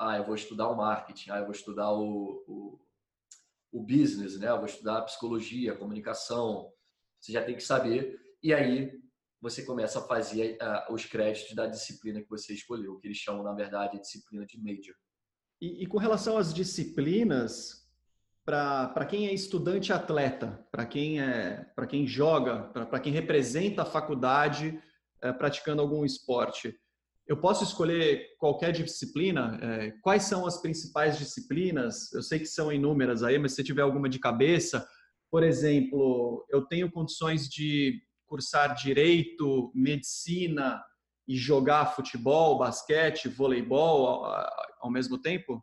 Ah, 0.00 0.16
eu 0.16 0.24
vou 0.24 0.34
estudar 0.34 0.68
o 0.68 0.76
marketing, 0.76 1.30
ah, 1.30 1.38
eu 1.38 1.44
vou 1.44 1.52
estudar 1.52 1.92
o, 1.92 2.42
o, 2.48 2.80
o 3.70 3.82
business, 3.82 4.38
né? 4.38 4.48
Eu 4.48 4.56
vou 4.56 4.64
estudar 4.64 5.02
psicologia, 5.02 5.76
comunicação. 5.76 6.72
Você 7.20 7.32
já 7.32 7.44
tem 7.44 7.54
que 7.54 7.62
saber. 7.62 8.18
E 8.42 8.54
aí 8.54 8.98
você 9.42 9.62
começa 9.62 9.98
a 9.98 10.02
fazer 10.02 10.56
uh, 10.62 10.92
os 10.92 11.04
créditos 11.04 11.54
da 11.54 11.66
disciplina 11.66 12.22
que 12.22 12.30
você 12.30 12.54
escolheu, 12.54 12.98
que 12.98 13.08
eles 13.08 13.18
chamam, 13.18 13.42
na 13.42 13.52
verdade, 13.52 13.96
de 13.96 14.00
disciplina 14.00 14.46
de 14.46 14.58
major. 14.58 14.94
E, 15.60 15.82
e 15.82 15.86
com 15.86 15.98
relação 15.98 16.38
às 16.38 16.54
disciplinas, 16.54 17.86
para 18.44 19.04
quem 19.06 19.28
é 19.28 19.34
estudante 19.34 19.92
atleta, 19.92 20.66
para 20.70 20.86
quem 20.86 21.20
é 21.20 21.64
para 21.76 21.86
quem 21.86 22.06
joga, 22.06 22.64
para 22.68 23.00
quem 23.00 23.12
representa 23.12 23.82
a 23.82 23.86
faculdade 23.86 24.82
é, 25.22 25.32
praticando 25.32 25.82
algum 25.82 26.04
esporte. 26.04 26.74
Eu 27.30 27.36
posso 27.36 27.62
escolher 27.62 28.36
qualquer 28.38 28.72
disciplina? 28.72 29.56
É, 29.62 29.92
quais 30.02 30.24
são 30.24 30.44
as 30.44 30.60
principais 30.60 31.16
disciplinas? 31.16 32.12
Eu 32.12 32.22
sei 32.22 32.40
que 32.40 32.46
são 32.46 32.72
inúmeras 32.72 33.22
aí, 33.22 33.38
mas 33.38 33.52
se 33.52 33.62
tiver 33.62 33.82
alguma 33.82 34.08
de 34.08 34.18
cabeça, 34.18 34.84
por 35.30 35.44
exemplo, 35.44 36.44
eu 36.50 36.66
tenho 36.66 36.90
condições 36.90 37.48
de 37.48 38.02
cursar 38.26 38.74
direito, 38.74 39.70
medicina 39.72 40.82
e 41.24 41.36
jogar 41.36 41.94
futebol, 41.94 42.58
basquete, 42.58 43.28
voleibol 43.28 44.08
ao, 44.08 44.50
ao 44.80 44.90
mesmo 44.90 45.16
tempo? 45.16 45.62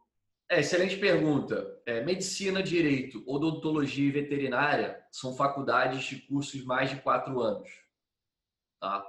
É, 0.49 0.61
excelente 0.61 0.95
pergunta. 0.95 1.67
É, 1.85 2.01
medicina, 2.01 2.63
direito, 2.63 3.21
odontologia 3.27 4.07
e 4.07 4.11
veterinária 4.11 5.03
são 5.11 5.35
faculdades 5.35 6.05
de 6.05 6.15
cursos 6.27 6.63
mais 6.63 6.91
de 6.91 7.01
quatro 7.01 7.41
anos. 7.41 7.69
Tá? 8.79 9.05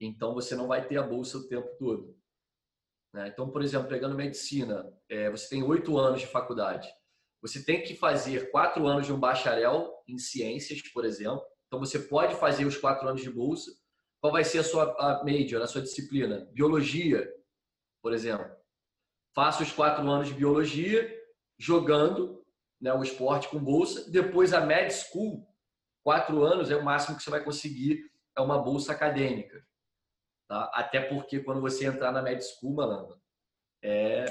Então, 0.00 0.34
você 0.34 0.54
não 0.54 0.66
vai 0.66 0.86
ter 0.86 0.96
a 0.96 1.02
bolsa 1.02 1.38
o 1.38 1.48
tempo 1.48 1.68
todo. 1.78 2.16
Né? 3.14 3.28
Então, 3.28 3.50
por 3.50 3.62
exemplo, 3.62 3.88
pegando 3.88 4.14
medicina, 4.14 4.84
é, 5.08 5.30
você 5.30 5.48
tem 5.48 5.62
oito 5.62 5.98
anos 5.98 6.20
de 6.20 6.26
faculdade. 6.26 6.88
Você 7.42 7.64
tem 7.64 7.82
que 7.82 7.94
fazer 7.94 8.50
quatro 8.50 8.86
anos 8.86 9.06
de 9.06 9.12
um 9.12 9.20
bacharel 9.20 9.92
em 10.06 10.18
ciências, 10.18 10.82
por 10.92 11.04
exemplo. 11.04 11.42
Então, 11.66 11.78
você 11.78 11.98
pode 11.98 12.34
fazer 12.36 12.64
os 12.64 12.76
quatro 12.76 13.08
anos 13.08 13.22
de 13.22 13.30
bolsa. 13.30 13.70
Qual 14.20 14.32
vai 14.32 14.44
ser 14.44 14.58
a 14.58 14.64
sua 14.64 14.84
a 14.98 15.24
major, 15.24 15.62
a 15.62 15.66
sua 15.66 15.82
disciplina? 15.82 16.48
Biologia, 16.52 17.28
por 18.02 18.12
exemplo 18.12 18.58
faço 19.38 19.62
os 19.62 19.70
quatro 19.70 20.10
anos 20.10 20.26
de 20.26 20.34
biologia, 20.34 21.08
jogando 21.56 22.44
né, 22.80 22.92
o 22.92 23.04
esporte 23.04 23.48
com 23.48 23.62
bolsa. 23.62 24.10
Depois 24.10 24.52
a 24.52 24.60
med 24.60 24.92
school, 24.92 25.46
quatro 26.02 26.42
anos 26.42 26.72
é 26.72 26.76
o 26.76 26.84
máximo 26.84 27.16
que 27.16 27.22
você 27.22 27.30
vai 27.30 27.44
conseguir, 27.44 28.02
é 28.36 28.40
uma 28.40 28.58
bolsa 28.58 28.90
acadêmica. 28.90 29.64
Tá? 30.48 30.70
Até 30.74 31.00
porque 31.00 31.40
quando 31.40 31.60
você 31.60 31.86
entrar 31.86 32.10
na 32.10 32.22
med 32.22 32.42
school, 32.42 32.74
malandro, 32.74 33.20
é... 33.82 34.24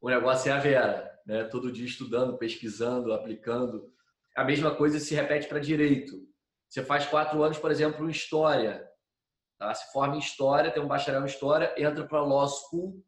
o 0.00 0.08
negócio 0.08 0.50
é 0.50 0.52
a 0.52 0.58
vera. 0.58 1.10
Né? 1.26 1.44
Todo 1.44 1.72
dia 1.72 1.86
estudando, 1.86 2.36
pesquisando, 2.36 3.12
aplicando. 3.12 3.90
A 4.36 4.44
mesma 4.44 4.74
coisa 4.74 5.00
se 5.00 5.14
repete 5.14 5.48
para 5.48 5.58
direito. 5.58 6.12
Você 6.68 6.84
faz 6.84 7.06
quatro 7.06 7.42
anos, 7.42 7.58
por 7.58 7.70
exemplo, 7.70 8.06
em 8.06 8.10
história. 8.10 8.86
Tá? 9.58 9.72
Se 9.74 9.90
forma 9.92 10.16
em 10.16 10.18
história, 10.18 10.70
tem 10.70 10.82
um 10.82 10.88
bacharel 10.88 11.22
em 11.22 11.26
história, 11.26 11.74
entra 11.78 12.06
para 12.06 12.22
law 12.22 12.46
school, 12.46 13.02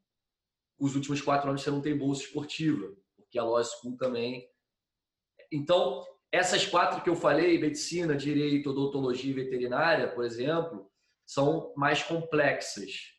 os 0.79 0.95
últimos 0.95 1.21
quatro 1.21 1.49
anos 1.49 1.63
você 1.63 1.71
não 1.71 1.81
tem 1.81 1.97
bolsa 1.97 2.23
esportiva, 2.23 2.95
porque 3.17 3.39
a 3.39 3.45
Law 3.45 3.63
School 3.65 3.97
também. 3.97 4.47
Então, 5.51 6.05
essas 6.31 6.67
quatro 6.67 7.03
que 7.03 7.09
eu 7.09 7.17
falei, 7.17 7.59
medicina, 7.59 8.15
direito, 8.15 8.71
odontologia 8.71 9.31
e 9.31 9.35
veterinária, 9.35 10.09
por 10.09 10.25
exemplo, 10.25 10.91
são 11.27 11.75
mais 11.77 12.03
complexas, 12.03 13.13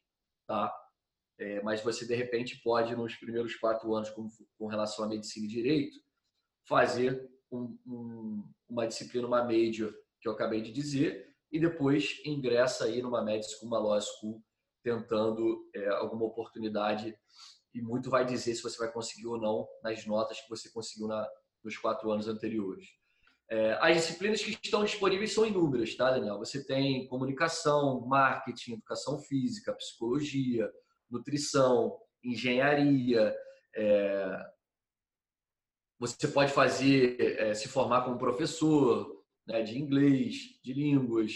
tá? 0.48 0.74
É, 1.40 1.62
mas 1.62 1.82
você, 1.84 2.08
de 2.08 2.16
repente, 2.16 2.60
pode, 2.64 2.96
nos 2.96 3.16
primeiros 3.16 3.56
quatro 3.56 3.94
anos, 3.94 4.10
com, 4.10 4.28
com 4.58 4.66
relação 4.66 5.06
à 5.06 5.08
medicina 5.08 5.46
e 5.46 5.50
direito, 5.50 6.00
fazer 6.68 7.30
um, 7.52 7.78
um, 7.86 8.54
uma 8.68 8.88
disciplina, 8.88 9.28
uma 9.28 9.44
major, 9.44 9.94
que 10.20 10.28
eu 10.28 10.32
acabei 10.32 10.62
de 10.62 10.72
dizer, 10.72 11.36
e 11.52 11.60
depois 11.60 12.20
ingressa 12.26 12.86
aí 12.86 13.02
numa 13.02 13.24
med 13.24 13.46
school, 13.46 13.68
uma 13.68 13.80
law 13.80 14.00
school, 14.02 14.44
tentando 14.84 15.70
é, 15.76 15.88
alguma 15.90 16.26
oportunidade 16.26 17.16
e 17.74 17.82
muito 17.82 18.10
vai 18.10 18.26
dizer 18.26 18.56
se 18.56 18.64
você 18.64 18.78
vai 18.78 18.92
conseguir 18.92 19.28
ou 19.28 19.38
não 19.38 19.68
nas 19.84 20.06
notas 20.06 20.42
que 20.42 20.50
você 20.50 20.70
conseguiu 20.72 21.08
na, 21.08 21.30
nos 21.64 21.78
quatro 21.78 22.10
anos 22.12 22.28
anteriores. 22.28 22.88
É, 23.50 23.78
as 23.80 23.96
disciplinas 23.96 24.44
que 24.44 24.52
estão 24.52 24.84
disponíveis 24.84 25.34
são 25.34 25.46
inúmeras, 25.46 25.96
tá, 25.96 26.12
Daniel? 26.12 26.38
Você 26.40 26.66
tem 26.66 27.08
comunicação, 27.08 28.02
marketing, 28.06 28.74
educação 28.74 29.20
física, 29.20 29.74
psicologia, 29.74 30.70
nutrição, 31.10 31.98
engenharia. 32.24 33.34
É, 33.74 34.52
você 35.98 36.28
pode 36.28 36.52
fazer, 36.52 37.20
é, 37.20 37.54
se 37.54 37.70
formar 37.70 38.04
como 38.04 38.18
professor 38.18 39.24
né, 39.46 39.62
de 39.64 39.80
inglês, 39.80 40.60
de 40.62 40.74
línguas. 40.74 41.34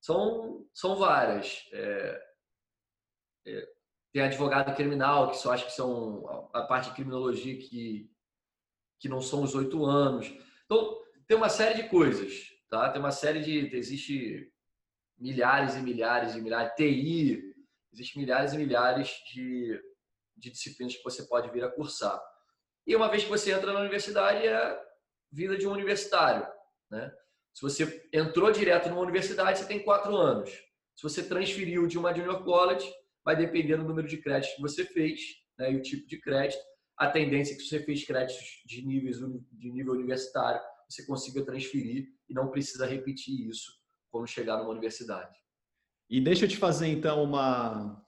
São, 0.00 0.64
são 0.72 0.96
várias. 0.96 1.68
É, 1.72 2.22
é, 3.46 3.68
tem 4.12 4.22
advogado 4.22 4.74
criminal, 4.76 5.30
que 5.30 5.36
só 5.36 5.52
acho 5.52 5.66
que 5.66 5.72
são 5.72 6.48
a 6.52 6.62
parte 6.62 6.90
de 6.90 6.94
criminologia 6.94 7.58
que, 7.58 8.10
que 8.98 9.08
não 9.08 9.20
são 9.20 9.42
os 9.42 9.54
oito 9.54 9.84
anos. 9.84 10.32
Então, 10.64 10.99
tem 11.30 11.36
uma 11.36 11.48
série 11.48 11.80
de 11.80 11.88
coisas, 11.88 12.50
tá? 12.68 12.90
Tem 12.90 13.00
uma 13.00 13.12
série 13.12 13.38
de. 13.38 13.76
Existe 13.76 14.52
milhares 15.16 15.76
e 15.76 15.80
milhares 15.80 16.34
e 16.34 16.40
milhares. 16.40 16.74
TI, 16.74 17.54
existe 17.92 18.18
milhares 18.18 18.52
e 18.52 18.58
milhares 18.58 19.12
de, 19.32 19.80
de 20.36 20.50
disciplinas 20.50 20.96
que 20.96 21.04
você 21.04 21.22
pode 21.22 21.48
vir 21.52 21.62
a 21.62 21.70
cursar. 21.70 22.20
E 22.84 22.96
uma 22.96 23.08
vez 23.08 23.22
que 23.22 23.28
você 23.28 23.52
entra 23.52 23.72
na 23.72 23.78
universidade, 23.78 24.44
é 24.44 24.82
vida 25.30 25.56
de 25.56 25.68
um 25.68 25.70
universitário, 25.70 26.44
né? 26.90 27.12
Se 27.54 27.62
você 27.62 28.08
entrou 28.12 28.50
direto 28.50 28.88
numa 28.88 29.02
universidade, 29.02 29.60
você 29.60 29.66
tem 29.66 29.84
quatro 29.84 30.16
anos. 30.16 30.50
Se 30.96 31.02
você 31.04 31.22
transferiu 31.22 31.86
de 31.86 31.96
uma 31.96 32.12
junior 32.12 32.42
college, 32.42 32.92
vai 33.24 33.36
depender 33.36 33.76
do 33.76 33.84
número 33.84 34.08
de 34.08 34.16
créditos 34.16 34.56
que 34.56 34.62
você 34.62 34.84
fez 34.84 35.20
né, 35.56 35.70
e 35.70 35.76
o 35.76 35.82
tipo 35.82 36.08
de 36.08 36.20
crédito. 36.20 36.60
A 36.96 37.08
tendência 37.08 37.54
é 37.54 37.56
que 37.56 37.62
você 37.62 37.78
fez 37.84 38.04
créditos 38.04 38.62
de, 38.66 38.84
níveis, 38.84 39.18
de 39.52 39.70
nível 39.70 39.92
universitário, 39.92 40.60
você 40.90 41.04
consiga 41.06 41.44
transferir 41.44 42.08
e 42.28 42.34
não 42.34 42.48
precisa 42.48 42.84
repetir 42.84 43.48
isso 43.48 43.72
quando 44.10 44.26
chegar 44.26 44.58
numa 44.58 44.70
universidade. 44.70 45.38
E 46.08 46.20
deixa 46.20 46.44
eu 46.44 46.48
te 46.48 46.56
fazer 46.56 46.88
então 46.88 47.22
uma, 47.22 48.04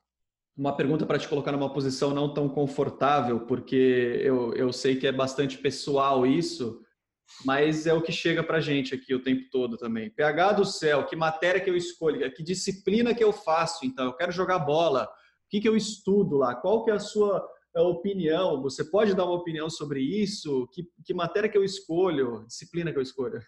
uma 0.56 0.76
pergunta 0.76 1.06
para 1.06 1.18
te 1.18 1.28
colocar 1.28 1.52
numa 1.52 1.72
posição 1.72 2.12
não 2.12 2.34
tão 2.34 2.48
confortável, 2.48 3.46
porque 3.46 4.20
eu, 4.20 4.52
eu 4.54 4.72
sei 4.72 4.96
que 4.96 5.06
é 5.06 5.12
bastante 5.12 5.56
pessoal 5.58 6.26
isso, 6.26 6.82
mas 7.44 7.86
é 7.86 7.94
o 7.94 8.02
que 8.02 8.10
chega 8.10 8.42
para 8.42 8.60
gente 8.60 8.92
aqui 8.94 9.14
o 9.14 9.22
tempo 9.22 9.48
todo 9.50 9.76
também. 9.76 10.10
PH 10.10 10.52
do 10.54 10.64
céu, 10.64 11.06
que 11.06 11.14
matéria 11.14 11.60
que 11.60 11.70
eu 11.70 11.76
escolho, 11.76 12.32
que 12.34 12.42
disciplina 12.42 13.14
que 13.14 13.22
eu 13.22 13.32
faço, 13.32 13.86
então, 13.86 14.06
eu 14.06 14.14
quero 14.14 14.32
jogar 14.32 14.58
bola, 14.58 15.04
o 15.04 15.08
que, 15.48 15.60
que 15.60 15.68
eu 15.68 15.76
estudo 15.76 16.36
lá, 16.36 16.56
qual 16.56 16.84
que 16.84 16.90
é 16.90 16.94
a 16.94 16.98
sua 16.98 17.48
opinião, 17.80 18.60
você 18.60 18.84
pode 18.84 19.14
dar 19.14 19.24
uma 19.24 19.36
opinião 19.36 19.70
sobre 19.70 20.00
isso? 20.00 20.68
Que, 20.72 20.86
que 21.04 21.14
matéria 21.14 21.48
que 21.48 21.56
eu 21.56 21.64
escolho, 21.64 22.44
disciplina 22.46 22.92
que 22.92 22.98
eu 22.98 23.02
escolho? 23.02 23.40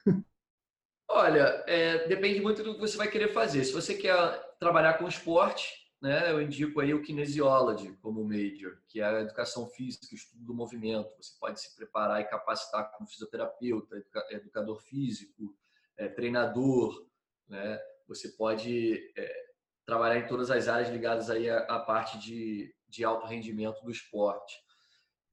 Olha, 1.09 1.63
é, 1.67 2.09
depende 2.09 2.41
muito 2.41 2.63
do 2.63 2.75
que 2.75 2.81
você 2.81 2.97
vai 2.97 3.09
querer 3.09 3.29
fazer. 3.29 3.65
Se 3.65 3.73
você 3.73 3.95
quer 3.95 4.17
trabalhar 4.59 4.95
com 4.95 5.07
esporte, 5.07 5.69
né, 6.01 6.31
eu 6.31 6.41
indico 6.41 6.81
aí 6.81 6.93
o 6.93 7.03
Kinesiology 7.03 7.97
como 8.03 8.25
major, 8.25 8.79
que 8.89 9.01
é 9.01 9.05
a 9.05 9.21
educação 9.21 9.69
física, 9.69 10.15
estudo 10.15 10.45
do 10.45 10.55
movimento. 10.55 11.15
Você 11.17 11.33
pode 11.39 11.61
se 11.61 11.75
preparar 11.77 12.21
e 12.21 12.25
capacitar 12.25 12.91
como 12.93 13.09
fisioterapeuta, 13.09 14.03
educador 14.31 14.81
físico, 14.81 15.55
é, 15.97 16.09
treinador, 16.09 17.07
né? 17.49 17.79
Você 18.09 18.29
pode 18.31 19.13
é, 19.17 19.45
trabalhar 19.87 20.19
em 20.19 20.27
todas 20.27 20.51
as 20.51 20.69
áreas 20.69 20.91
ligadas 20.91 21.31
aí 21.31 21.49
à, 21.49 21.59
à 21.61 21.81
parte 21.81 22.19
de 22.19 22.75
de 22.95 23.05
alto 23.05 23.27
rendimento 23.27 23.83
do 23.83 23.91
esporte. 23.91 24.55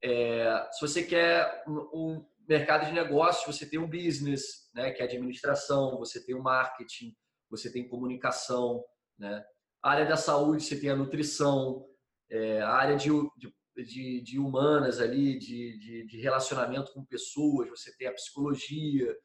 É, 0.02 0.68
se 0.72 0.80
você 0.80 1.02
quer 1.02 1.64
um, 1.68 2.24
mercado 2.48 2.86
de 2.86 2.92
negócios, 2.92 3.56
você 3.56 3.64
tem 3.64 3.78
um 3.78 3.88
business, 3.88 4.68
né, 4.74 4.90
que 4.90 5.00
é 5.00 5.04
administração, 5.04 5.98
você 5.98 6.24
tem 6.24 6.34
o 6.34 6.42
marketing, 6.42 7.14
você 7.48 7.72
tem 7.72 7.88
comunicação, 7.88 8.84
né? 9.18 9.44
Área 9.82 10.06
da 10.06 10.16
saúde, 10.16 10.62
você 10.62 10.78
tem 10.78 10.90
a 10.90 10.96
nutrição, 10.96 11.86
é, 12.30 12.60
área 12.62 12.96
de, 12.96 13.10
de, 13.76 14.20
de 14.22 14.38
humanas 14.38 15.00
ali, 15.00 15.38
de, 15.38 15.78
de, 15.78 16.06
de, 16.06 16.20
relacionamento 16.20 16.92
com 16.92 17.04
pessoas, 17.04 17.68
você 17.68 17.94
tem 17.96 18.08
a 18.08 18.12
psicologia, 18.12 19.16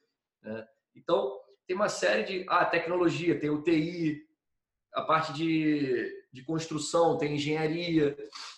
né? 0.41 0.67
Então, 0.95 1.39
tem 1.65 1.75
uma 1.75 1.89
série 1.89 2.23
de... 2.23 2.45
Ah, 2.49 2.65
tecnologia, 2.65 3.39
tem 3.39 3.49
o 3.49 3.61
TI, 3.61 4.27
a 4.93 5.03
parte 5.03 5.33
de 5.33 6.11
de 6.31 6.43
construção, 6.43 7.17
tem 7.17 7.35
engenharia. 7.35 8.15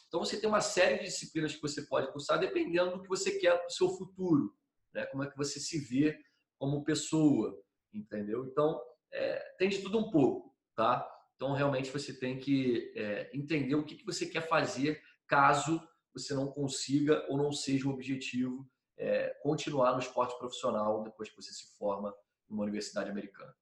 Então, 0.08 0.20
você 0.20 0.40
tem 0.40 0.50
uma 0.50 0.62
série 0.62 1.00
de 1.00 1.06
disciplinas 1.06 1.56
que 1.56 1.62
você 1.62 1.84
pode 1.84 2.12
cursar 2.12 2.40
dependendo 2.40 2.92
do 2.92 3.02
que 3.02 3.08
você 3.08 3.38
quer 3.40 3.58
para 3.58 3.68
o 3.68 3.72
seu 3.72 3.90
futuro, 3.90 4.54
né? 4.94 5.06
como 5.08 5.24
é 5.24 5.30
que 5.30 5.38
você 5.38 5.60
se 5.60 5.80
vê 5.80 6.20
como 6.58 6.84
pessoa, 6.84 7.58
entendeu? 7.94 8.46
Então, 8.46 8.82
é, 9.12 9.40
tem 9.58 9.70
de 9.70 9.82
tudo 9.82 9.98
um 9.98 10.10
pouco, 10.10 10.54
tá? 10.76 11.08
Então, 11.36 11.54
realmente, 11.54 11.90
você 11.90 12.14
tem 12.14 12.38
que 12.38 12.92
é, 12.96 13.30
entender 13.34 13.76
o 13.76 13.86
que, 13.86 13.96
que 13.96 14.06
você 14.06 14.26
quer 14.26 14.48
fazer 14.48 15.02
caso 15.26 15.82
você 16.14 16.34
não 16.34 16.48
consiga 16.48 17.26
ou 17.30 17.38
não 17.38 17.52
seja 17.52 17.88
o 17.88 17.92
objetivo 17.92 18.68
é, 18.98 19.30
continuar 19.42 19.94
no 19.94 20.00
esporte 20.00 20.38
profissional 20.38 21.04
depois 21.04 21.30
que 21.30 21.36
você 21.36 21.54
se 21.54 21.78
forma 21.78 22.14
em 22.50 22.54
uma 22.54 22.64
universidade 22.64 23.10
americana. 23.10 23.54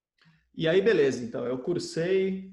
E 0.55 0.67
aí, 0.67 0.81
beleza. 0.81 1.23
Então, 1.23 1.45
eu 1.45 1.59
cursei 1.59 2.51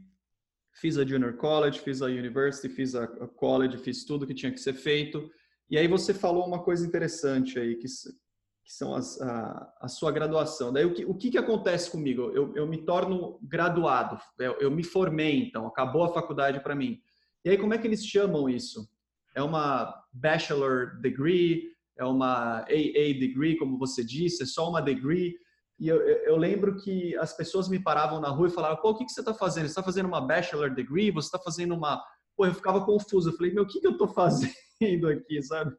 fiz 0.74 0.98
a 0.98 1.04
junior 1.04 1.34
college, 1.36 1.80
fiz 1.80 2.02
a 2.02 2.06
university, 2.06 2.68
fiz 2.68 2.94
a 2.94 3.06
college, 3.06 3.78
fiz 3.78 4.04
tudo 4.04 4.26
que 4.26 4.34
tinha 4.34 4.52
que 4.52 4.60
ser 4.60 4.74
feito. 4.74 5.30
E 5.70 5.78
aí 5.78 5.88
você 5.88 6.12
falou 6.12 6.46
uma 6.46 6.62
coisa 6.62 6.86
interessante 6.86 7.58
aí, 7.58 7.76
que, 7.76 7.86
que 7.86 8.72
são 8.72 8.94
as, 8.94 9.20
a, 9.20 9.74
a, 9.80 9.88
sua 9.88 10.10
graduação. 10.12 10.72
Daí 10.72 10.84
o 10.84 10.92
que, 10.92 11.04
o 11.04 11.14
que, 11.14 11.30
que 11.30 11.38
acontece 11.38 11.90
comigo? 11.90 12.30
Eu, 12.34 12.54
eu 12.54 12.66
me 12.66 12.84
torno 12.84 13.38
graduado, 13.42 14.18
eu, 14.38 14.54
eu 14.60 14.70
me 14.70 14.82
formei 14.82 15.46
então, 15.46 15.66
acabou 15.66 16.04
a 16.04 16.12
faculdade 16.12 16.60
para 16.60 16.74
mim. 16.74 17.00
E 17.44 17.50
aí 17.50 17.58
como 17.58 17.72
é 17.72 17.78
que 17.78 17.86
eles 17.86 18.04
chamam 18.04 18.48
isso? 18.48 18.88
É 19.34 19.42
uma 19.42 20.04
bachelor 20.12 21.00
degree, 21.00 21.72
é 21.96 22.04
uma 22.04 22.60
AA 22.60 23.14
degree, 23.18 23.56
como 23.56 23.78
você 23.78 24.04
disse, 24.04 24.42
é 24.42 24.46
só 24.46 24.68
uma 24.68 24.82
degree. 24.82 25.36
E 25.78 25.88
eu, 25.88 26.00
eu, 26.00 26.36
lembro 26.36 26.76
que 26.76 27.16
as 27.16 27.36
pessoas 27.36 27.68
me 27.68 27.82
paravam 27.82 28.20
na 28.20 28.28
rua 28.28 28.48
e 28.48 28.52
falavam: 28.52 28.80
pô, 28.80 28.90
o 28.90 28.96
que, 28.96 29.04
que 29.04 29.12
você 29.12 29.20
está 29.20 29.34
fazendo? 29.34 29.64
Você 29.64 29.70
está 29.70 29.82
fazendo 29.82 30.06
uma 30.06 30.20
bachelor 30.20 30.72
degree? 30.72 31.10
Você 31.10 31.26
está 31.26 31.38
fazendo 31.38 31.74
uma. 31.74 32.02
Pô, 32.36 32.46
eu 32.46 32.54
ficava 32.54 32.84
confuso. 32.84 33.30
Eu 33.30 33.36
falei: 33.36 33.52
meu, 33.52 33.64
o 33.64 33.66
que, 33.66 33.80
que 33.80 33.86
eu 33.86 33.92
estou 33.92 34.08
fazendo 34.14 35.08
aqui, 35.08 35.42
sabe? 35.42 35.76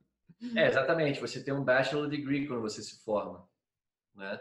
É, 0.55 0.67
exatamente. 0.67 1.21
Você 1.21 1.43
tem 1.43 1.53
um 1.53 1.63
bachelor 1.63 2.10
degree 2.10 2.47
quando 2.47 2.62
você 2.62 2.81
se 2.84 3.03
forma, 3.03 3.47
né? 4.13 4.39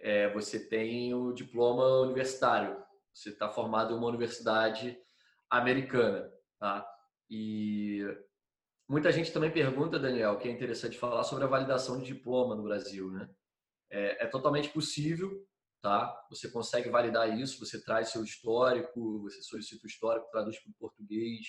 É, 0.00 0.32
você 0.32 0.58
tem 0.58 1.14
o 1.14 1.32
diploma 1.32 2.00
universitário. 2.00 2.76
Você 3.14 3.30
está 3.30 3.48
formado 3.48 3.92
em 3.92 3.96
uma 3.96 4.06
universidade 4.06 4.96
americana, 5.50 6.30
tá? 6.58 6.88
E 7.30 8.04
muita 8.88 9.12
gente 9.12 9.32
também 9.32 9.50
pergunta, 9.50 9.98
Daniel, 9.98 10.38
que 10.38 10.48
é 10.48 10.52
interessante 10.52 10.98
falar 10.98 11.24
sobre 11.24 11.44
a 11.44 11.48
validação 11.48 11.98
de 11.98 12.06
diploma 12.06 12.54
no 12.54 12.62
Brasil, 12.62 13.10
né? 13.10 13.28
É, 13.90 14.24
é 14.24 14.26
totalmente 14.26 14.68
possível, 14.70 15.46
tá? 15.80 16.26
Você 16.30 16.50
consegue 16.50 16.90
validar 16.90 17.38
isso, 17.38 17.64
você 17.64 17.82
traz 17.82 18.10
seu 18.10 18.22
histórico, 18.22 19.22
você 19.22 19.42
solicita 19.42 19.84
o 19.84 19.88
histórico, 19.88 20.30
traduz 20.30 20.58
para 20.60 20.70
o 20.70 20.74
português, 20.74 21.46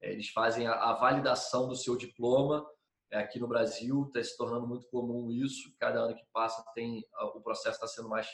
é, 0.00 0.12
eles 0.12 0.28
fazem 0.28 0.66
a, 0.66 0.72
a, 0.74 0.92
validação 0.94 1.68
do 1.68 1.76
seu 1.76 1.96
diploma. 1.96 2.66
É, 3.10 3.18
aqui 3.18 3.38
no 3.38 3.48
Brasil 3.48 4.04
está 4.06 4.22
se 4.22 4.36
tornando 4.36 4.66
muito 4.66 4.86
comum 4.88 5.30
isso. 5.30 5.74
Cada 5.78 6.00
ano 6.00 6.14
que 6.14 6.24
passa 6.32 6.64
tem 6.74 7.04
o 7.34 7.40
processo 7.40 7.76
está 7.76 7.86
sendo 7.86 8.08
mais 8.08 8.28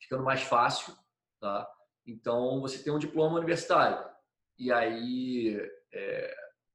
ficando 0.00 0.22
mais 0.22 0.42
fácil, 0.42 0.94
tá? 1.40 1.68
Então 2.06 2.60
você 2.60 2.82
tem 2.82 2.92
um 2.92 2.98
diploma 2.98 3.36
universitário 3.36 4.08
e 4.56 4.72
aí 4.72 5.60
é, 5.92 6.34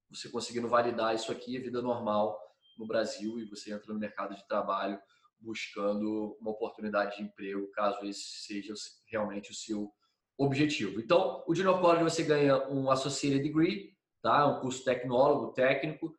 você 0.09 0.29
conseguindo 0.29 0.67
validar 0.67 1.15
isso 1.15 1.31
aqui 1.31 1.57
é 1.57 1.59
vida 1.59 1.81
normal 1.81 2.39
no 2.77 2.85
Brasil 2.85 3.39
e 3.39 3.45
você 3.45 3.73
entra 3.73 3.93
no 3.93 3.99
mercado 3.99 4.35
de 4.35 4.45
trabalho 4.47 4.99
buscando 5.43 6.37
uma 6.39 6.51
oportunidade 6.51 7.17
de 7.17 7.23
emprego, 7.23 7.69
caso 7.71 8.03
esse 8.05 8.45
seja 8.45 8.73
realmente 9.05 9.51
o 9.51 9.55
seu 9.55 9.91
objetivo. 10.37 10.99
Então, 10.99 11.43
o 11.47 11.53
Junior 11.53 11.79
College 11.79 12.03
você 12.03 12.23
ganha 12.23 12.67
um 12.69 12.89
Associate 12.89 13.41
Degree, 13.41 13.93
tá? 14.21 14.39
É 14.39 14.45
um 14.45 14.59
curso 14.61 14.83
tecnólogo, 14.83 15.53
técnico. 15.53 16.15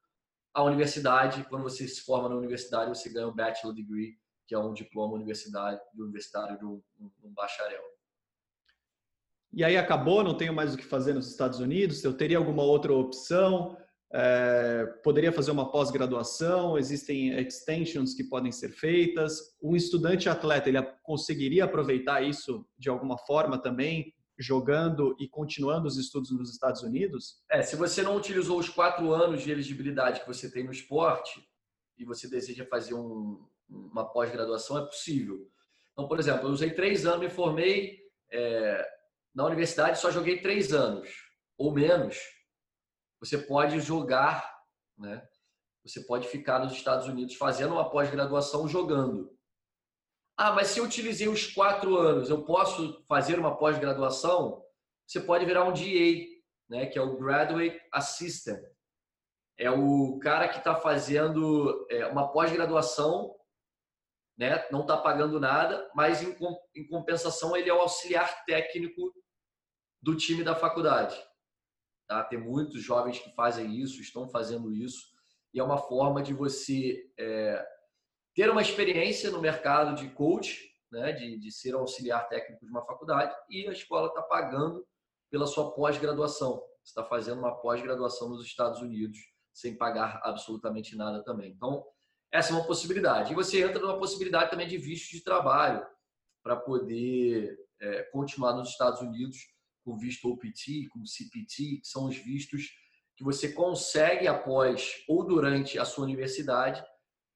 A 0.53 0.63
universidade, 0.63 1.45
quando 1.49 1.63
você 1.63 1.89
se 1.89 2.03
forma 2.03 2.29
na 2.29 2.37
universidade, 2.37 2.91
você 2.97 3.09
ganha 3.09 3.27
um 3.27 3.35
bachelor 3.35 3.75
degree, 3.75 4.17
que 4.47 4.55
é 4.55 4.59
um 4.59 4.73
diploma 4.73 5.15
universitário, 5.15 5.81
universitário 5.99 6.59
de 6.59 6.65
um, 6.65 6.83
um 7.25 7.33
bacharel. 7.33 7.83
E 9.53 9.65
aí 9.65 9.77
acabou, 9.77 10.23
não 10.23 10.37
tenho 10.37 10.53
mais 10.53 10.75
o 10.75 10.77
que 10.77 10.85
fazer 10.85 11.13
nos 11.15 11.31
Estados 11.31 11.61
Unidos, 11.61 12.03
eu 12.05 12.17
teria 12.17 12.39
alguma 12.39 12.63
outra 12.63 12.93
opção? 12.93 13.77
É, 14.17 14.87
poderia 15.03 15.33
fazer 15.33 15.51
uma 15.51 15.73
pós-graduação, 15.73 16.79
existem 16.79 17.37
extensions 17.37 18.15
que 18.15 18.23
podem 18.23 18.53
ser 18.53 18.69
feitas. 18.69 19.57
Um 19.61 19.75
estudante 19.75 20.29
atleta, 20.29 20.69
ele 20.69 20.81
conseguiria 21.03 21.65
aproveitar 21.65 22.23
isso 22.23 22.65
de 22.79 22.89
alguma 22.89 23.19
forma 23.19 23.59
também, 23.59 24.15
jogando 24.39 25.17
e 25.19 25.29
continuando 25.29 25.89
os 25.89 25.99
estudos 25.99 26.31
nos 26.31 26.53
Estados 26.53 26.83
Unidos? 26.83 27.41
É, 27.51 27.61
se 27.63 27.75
você 27.75 28.03
não 28.03 28.17
utilizou 28.17 28.57
os 28.57 28.69
quatro 28.69 29.13
anos 29.13 29.43
de 29.43 29.51
elegibilidade 29.51 30.21
que 30.21 30.29
você 30.29 30.49
tem 30.49 30.63
no 30.63 30.71
esporte 30.71 31.45
e 31.99 32.05
você 32.05 32.29
deseja 32.29 32.65
fazer 32.67 32.95
um, 32.95 33.45
uma 33.69 34.05
pós-graduação, 34.05 34.79
é 34.79 34.87
possível. 34.87 35.49
Então, 35.93 36.07
por 36.07 36.21
exemplo, 36.21 36.47
eu 36.47 36.53
usei 36.53 36.71
três 36.71 37.05
anos, 37.05 37.19
me 37.21 37.31
formei 37.31 37.99
é, 38.31 38.87
na 39.35 39.45
universidade, 39.45 39.99
só 39.99 40.13
joguei 40.13 40.41
três 40.41 40.73
anos 40.73 41.09
ou 41.59 41.73
menos 41.73 42.17
você 43.25 43.39
pode 43.39 43.81
jogar, 43.81 44.63
né? 44.99 45.27
Você 45.83 46.01
pode 46.03 46.29
ficar 46.29 46.59
nos 46.59 46.75
Estados 46.75 47.09
Unidos 47.09 47.35
fazendo 47.37 47.73
uma 47.73 47.89
pós-graduação 47.91 48.69
jogando. 48.69 49.35
Ah, 50.37 50.53
mas 50.53 50.69
se 50.69 50.79
eu 50.79 50.85
utilizei 50.85 51.27
os 51.27 51.47
quatro 51.47 51.97
anos, 51.97 52.29
eu 52.29 52.45
posso 52.45 53.03
fazer 53.09 53.39
uma 53.39 53.57
pós-graduação? 53.57 54.63
Você 55.07 55.21
pode 55.21 55.47
virar 55.47 55.65
um 55.65 55.73
DA, 55.73 56.27
né? 56.69 56.87
Que 56.87 56.99
é 56.99 57.03
o 57.03 57.17
Graduate 57.17 57.81
Assistant. 57.91 58.63
É 59.57 59.71
o 59.71 60.19
cara 60.19 60.49
que 60.49 60.59
está 60.59 60.75
fazendo 60.75 61.87
é, 61.91 62.07
uma 62.07 62.31
pós-graduação, 62.31 63.35
né? 64.37 64.67
Não 64.71 64.83
está 64.83 64.99
pagando 64.99 65.41
nada, 65.41 65.91
mas 65.95 66.23
em, 66.23 66.37
em 66.75 66.87
compensação 66.89 67.57
ele 67.57 67.71
é 67.71 67.75
o 67.75 67.81
auxiliar 67.81 68.45
técnico 68.45 69.15
do 70.03 70.15
time 70.15 70.45
da 70.45 70.55
faculdade. 70.55 71.19
Tá? 72.07 72.23
Tem 72.25 72.39
muitos 72.39 72.83
jovens 72.83 73.19
que 73.19 73.35
fazem 73.35 73.75
isso, 73.77 74.01
estão 74.01 74.29
fazendo 74.29 74.73
isso, 74.73 75.15
e 75.53 75.61
é 75.61 75.63
uma 75.63 75.79
forma 75.79 76.23
de 76.23 76.35
você 76.35 77.11
é, 77.19 77.65
ter 78.35 78.51
uma 78.51 78.63
experiência 78.63 79.31
no 79.31 79.41
mercado 79.41 79.95
de 79.95 80.09
coach, 80.11 80.71
né, 80.91 81.13
de, 81.13 81.39
de 81.39 81.53
ser 81.53 81.75
auxiliar 81.75 82.29
técnico 82.29 82.65
de 82.65 82.71
uma 82.71 82.85
faculdade, 82.85 83.35
e 83.49 83.67
a 83.69 83.73
escola 83.73 84.09
está 84.09 84.23
pagando 84.23 84.85
pela 85.31 85.47
sua 85.47 85.73
pós-graduação. 85.73 86.63
Você 86.83 86.91
está 86.91 87.05
fazendo 87.05 87.39
uma 87.39 87.57
pós-graduação 87.61 88.29
nos 88.29 88.45
Estados 88.45 88.81
Unidos 88.81 89.19
sem 89.53 89.77
pagar 89.77 90.21
absolutamente 90.25 90.97
nada 90.97 91.23
também. 91.23 91.53
Então, 91.53 91.85
essa 92.33 92.53
é 92.53 92.57
uma 92.57 92.67
possibilidade. 92.67 93.33
E 93.33 93.35
você 93.35 93.63
entra 93.63 93.81
numa 93.81 93.99
possibilidade 93.99 94.51
também 94.51 94.67
de 94.67 94.77
visto 94.77 95.13
de 95.13 95.23
trabalho 95.23 95.87
para 96.43 96.57
poder 96.57 97.57
é, 97.81 98.03
continuar 98.05 98.55
nos 98.55 98.71
Estados 98.71 99.01
Unidos 99.01 99.39
com 99.85 99.97
visto 99.97 100.29
OPT, 100.29 100.89
com 100.89 101.05
CPT, 101.05 101.81
que 101.81 101.87
são 101.87 102.07
os 102.07 102.17
vistos 102.17 102.71
que 103.17 103.23
você 103.23 103.53
consegue 103.53 104.27
após 104.27 105.05
ou 105.09 105.25
durante 105.25 105.79
a 105.79 105.85
sua 105.85 106.05
universidade 106.05 106.83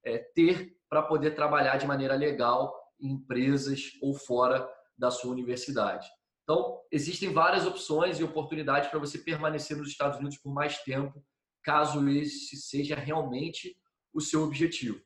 é, 0.05 0.19
ter 0.19 0.77
para 0.89 1.03
poder 1.03 1.33
trabalhar 1.33 1.77
de 1.77 1.87
maneira 1.87 2.15
legal 2.15 2.75
em 2.99 3.13
empresas 3.13 3.93
ou 4.03 4.15
fora 4.15 4.69
da 4.97 5.11
sua 5.11 5.31
universidade. 5.31 6.09
Então, 6.43 6.81
existem 6.91 7.33
várias 7.33 7.67
opções 7.67 8.19
e 8.19 8.25
oportunidades 8.25 8.89
para 8.89 8.99
você 8.99 9.19
permanecer 9.19 9.77
nos 9.77 9.89
Estados 9.89 10.19
Unidos 10.19 10.39
por 10.39 10.53
mais 10.53 10.79
tempo, 10.83 11.23
caso 11.63 12.09
esse 12.09 12.57
seja 12.57 12.97
realmente 12.97 13.77
o 14.15 14.21
seu 14.21 14.43
objetivo. 14.43 15.01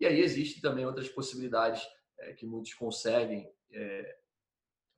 E 0.00 0.06
aí 0.06 0.20
existem 0.20 0.60
também 0.60 0.86
outras 0.86 1.08
possibilidades 1.08 1.86
é, 2.18 2.32
que 2.32 2.46
muitos 2.46 2.72
conseguem 2.74 3.46
é, 3.72 4.16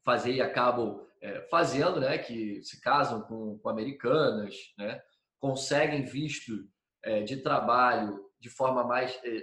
fazer 0.04 0.34
e 0.34 0.40
acabam 0.40 1.04
é, 1.22 1.42
fazendo, 1.50 2.00
né, 2.00 2.18
que 2.18 2.62
se 2.62 2.80
casam 2.80 3.22
com, 3.22 3.58
com 3.58 3.68
americanas, 3.68 4.54
né, 4.76 5.00
conseguem 5.40 6.04
visto 6.04 6.52
é, 7.04 7.22
de 7.22 7.38
trabalho 7.38 8.24
de 8.40 8.48
forma 8.48 8.84
mais 8.84 9.18
é, 9.24 9.42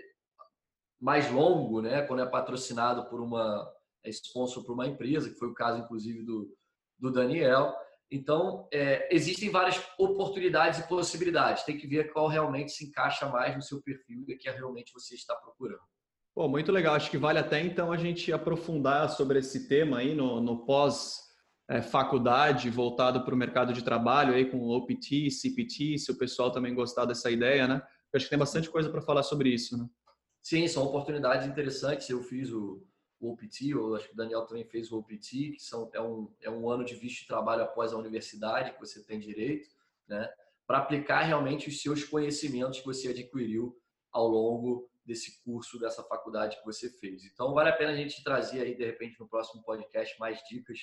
mais 0.99 1.29
longo, 1.29 1.81
né, 1.81 2.03
quando 2.03 2.21
é 2.21 2.25
patrocinado 2.25 3.09
por 3.09 3.21
uma 3.21 3.69
é 4.03 4.09
sponsor 4.09 4.63
por 4.63 4.73
uma 4.73 4.88
empresa, 4.88 5.29
que 5.29 5.38
foi 5.38 5.49
o 5.49 5.53
caso 5.53 5.79
inclusive 5.79 6.23
do, 6.23 6.55
do 6.99 7.11
Daniel. 7.11 7.75
Então, 8.11 8.67
é, 8.71 9.09
existem 9.13 9.49
várias 9.49 9.83
oportunidades 9.97 10.79
e 10.79 10.88
possibilidades. 10.88 11.63
Tem 11.63 11.75
que 11.75 11.88
ver 11.88 12.13
qual 12.13 12.27
realmente 12.27 12.71
se 12.71 12.85
encaixa 12.85 13.27
mais 13.27 13.55
no 13.55 13.63
seu 13.63 13.81
perfil 13.81 14.23
e 14.27 14.38
que 14.38 14.49
realmente 14.49 14.93
você 14.93 15.15
está 15.15 15.35
procurando. 15.35 15.81
Pô, 16.35 16.47
muito 16.47 16.71
legal. 16.71 16.95
Acho 16.95 17.09
que 17.09 17.17
vale 17.17 17.39
até 17.39 17.59
então 17.61 17.91
a 17.91 17.97
gente 17.97 18.31
aprofundar 18.31 19.09
sobre 19.09 19.39
esse 19.39 19.67
tema 19.67 19.99
aí 19.99 20.13
no, 20.13 20.39
no 20.39 20.65
pós 20.65 21.24
é, 21.67 21.82
faculdade 21.82 22.69
voltado 22.69 23.23
para 23.23 23.34
o 23.34 23.38
mercado 23.38 23.73
de 23.73 23.84
trabalho 23.84 24.34
aí 24.34 24.49
com 24.49 24.67
OPT, 24.67 25.32
CPT, 25.32 25.97
se 25.97 26.12
o 26.12 26.17
pessoal 26.17 26.51
também 26.51 26.75
gostar 26.75 27.06
dessa 27.06 27.32
ideia, 27.32 27.67
né? 27.67 27.82
Eu 28.13 28.17
acho 28.17 28.25
que 28.25 28.30
tem 28.30 28.39
bastante 28.39 28.69
coisa 28.69 28.89
para 28.89 29.01
falar 29.01 29.23
sobre 29.23 29.49
isso, 29.49 29.78
né? 29.78 29.88
Sim, 30.41 30.67
são 30.67 30.84
oportunidades 30.84 31.47
interessantes. 31.47 32.08
Eu 32.10 32.21
fiz 32.21 32.51
o, 32.51 32.86
OPT, 33.19 33.69
eu 33.69 33.95
acho 33.95 34.08
que 34.08 34.13
o 34.13 34.17
Daniel 34.17 34.45
também 34.45 34.65
fez 34.65 34.91
o 34.91 34.99
OPT, 34.99 35.54
que 35.54 35.60
são, 35.60 35.89
é, 35.93 36.01
um, 36.01 36.32
é 36.41 36.49
um 36.49 36.69
ano 36.69 36.86
de 36.86 36.93
visto 36.95 37.21
de 37.21 37.28
trabalho 37.28 37.63
após 37.63 37.93
a 37.93 37.97
universidade 37.97 38.71
que 38.73 38.80
você 38.80 39.04
tem 39.04 39.19
direito, 39.19 39.67
né? 40.08 40.30
Para 40.67 40.80
aplicar 40.80 41.21
realmente 41.21 41.69
os 41.69 41.82
seus 41.82 42.04
conhecimentos 42.04 42.80
que 42.80 42.86
você 42.86 43.10
adquiriu 43.10 43.75
ao 44.12 44.28
longo 44.28 44.89
desse 45.06 45.43
curso, 45.43 45.80
dessa 45.80 46.04
faculdade 46.04 46.58
que 46.58 46.65
você 46.65 46.89
fez. 46.89 47.23
Então, 47.25 47.54
vale 47.54 47.69
a 47.69 47.75
pena 47.75 47.91
a 47.91 47.95
gente 47.95 48.23
trazer 48.23 48.62
aí, 48.62 48.75
de 48.75 48.86
repente, 48.86 49.19
no 49.19 49.28
próximo 49.28 49.63
podcast, 49.63 50.19
mais 50.19 50.39
dicas 50.49 50.80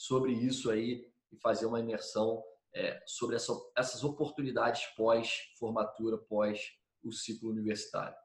sobre 0.00 0.32
isso 0.32 0.70
aí 0.70 1.04
e 1.30 1.36
fazer 1.36 1.66
uma 1.66 1.78
imersão 1.78 2.42
é, 2.74 2.98
sobre 3.06 3.36
essa, 3.36 3.52
essas 3.76 4.02
oportunidades 4.02 4.86
pós-formatura, 4.96 6.16
pós 6.16 6.58
o 7.04 7.12
ciclo 7.12 7.50
universitário. 7.50 8.16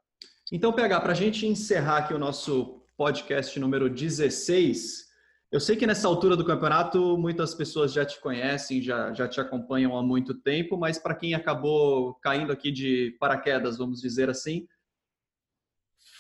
Então, 0.50 0.72
PH, 0.72 1.02
para 1.02 1.12
a 1.12 1.16
gente 1.16 1.46
encerrar 1.46 1.98
aqui 1.98 2.14
o 2.14 2.20
nosso 2.20 2.82
podcast 2.96 3.60
número 3.60 3.90
16, 3.90 5.06
eu 5.52 5.60
sei 5.60 5.76
que 5.76 5.86
nessa 5.86 6.08
altura 6.08 6.38
do 6.38 6.46
campeonato 6.46 7.18
muitas 7.18 7.54
pessoas 7.54 7.92
já 7.92 8.06
te 8.06 8.22
conhecem, 8.22 8.82
já, 8.82 9.14
já 9.14 9.28
te 9.28 9.42
acompanham 9.42 9.98
há 9.98 10.02
muito 10.02 10.34
tempo, 10.34 10.78
mas 10.78 10.98
para 10.98 11.16
quem 11.16 11.34
acabou 11.34 12.14
caindo 12.16 12.54
aqui 12.54 12.72
de 12.72 13.18
paraquedas, 13.20 13.78
vamos 13.78 14.00
dizer 14.00 14.30
assim, 14.30 14.66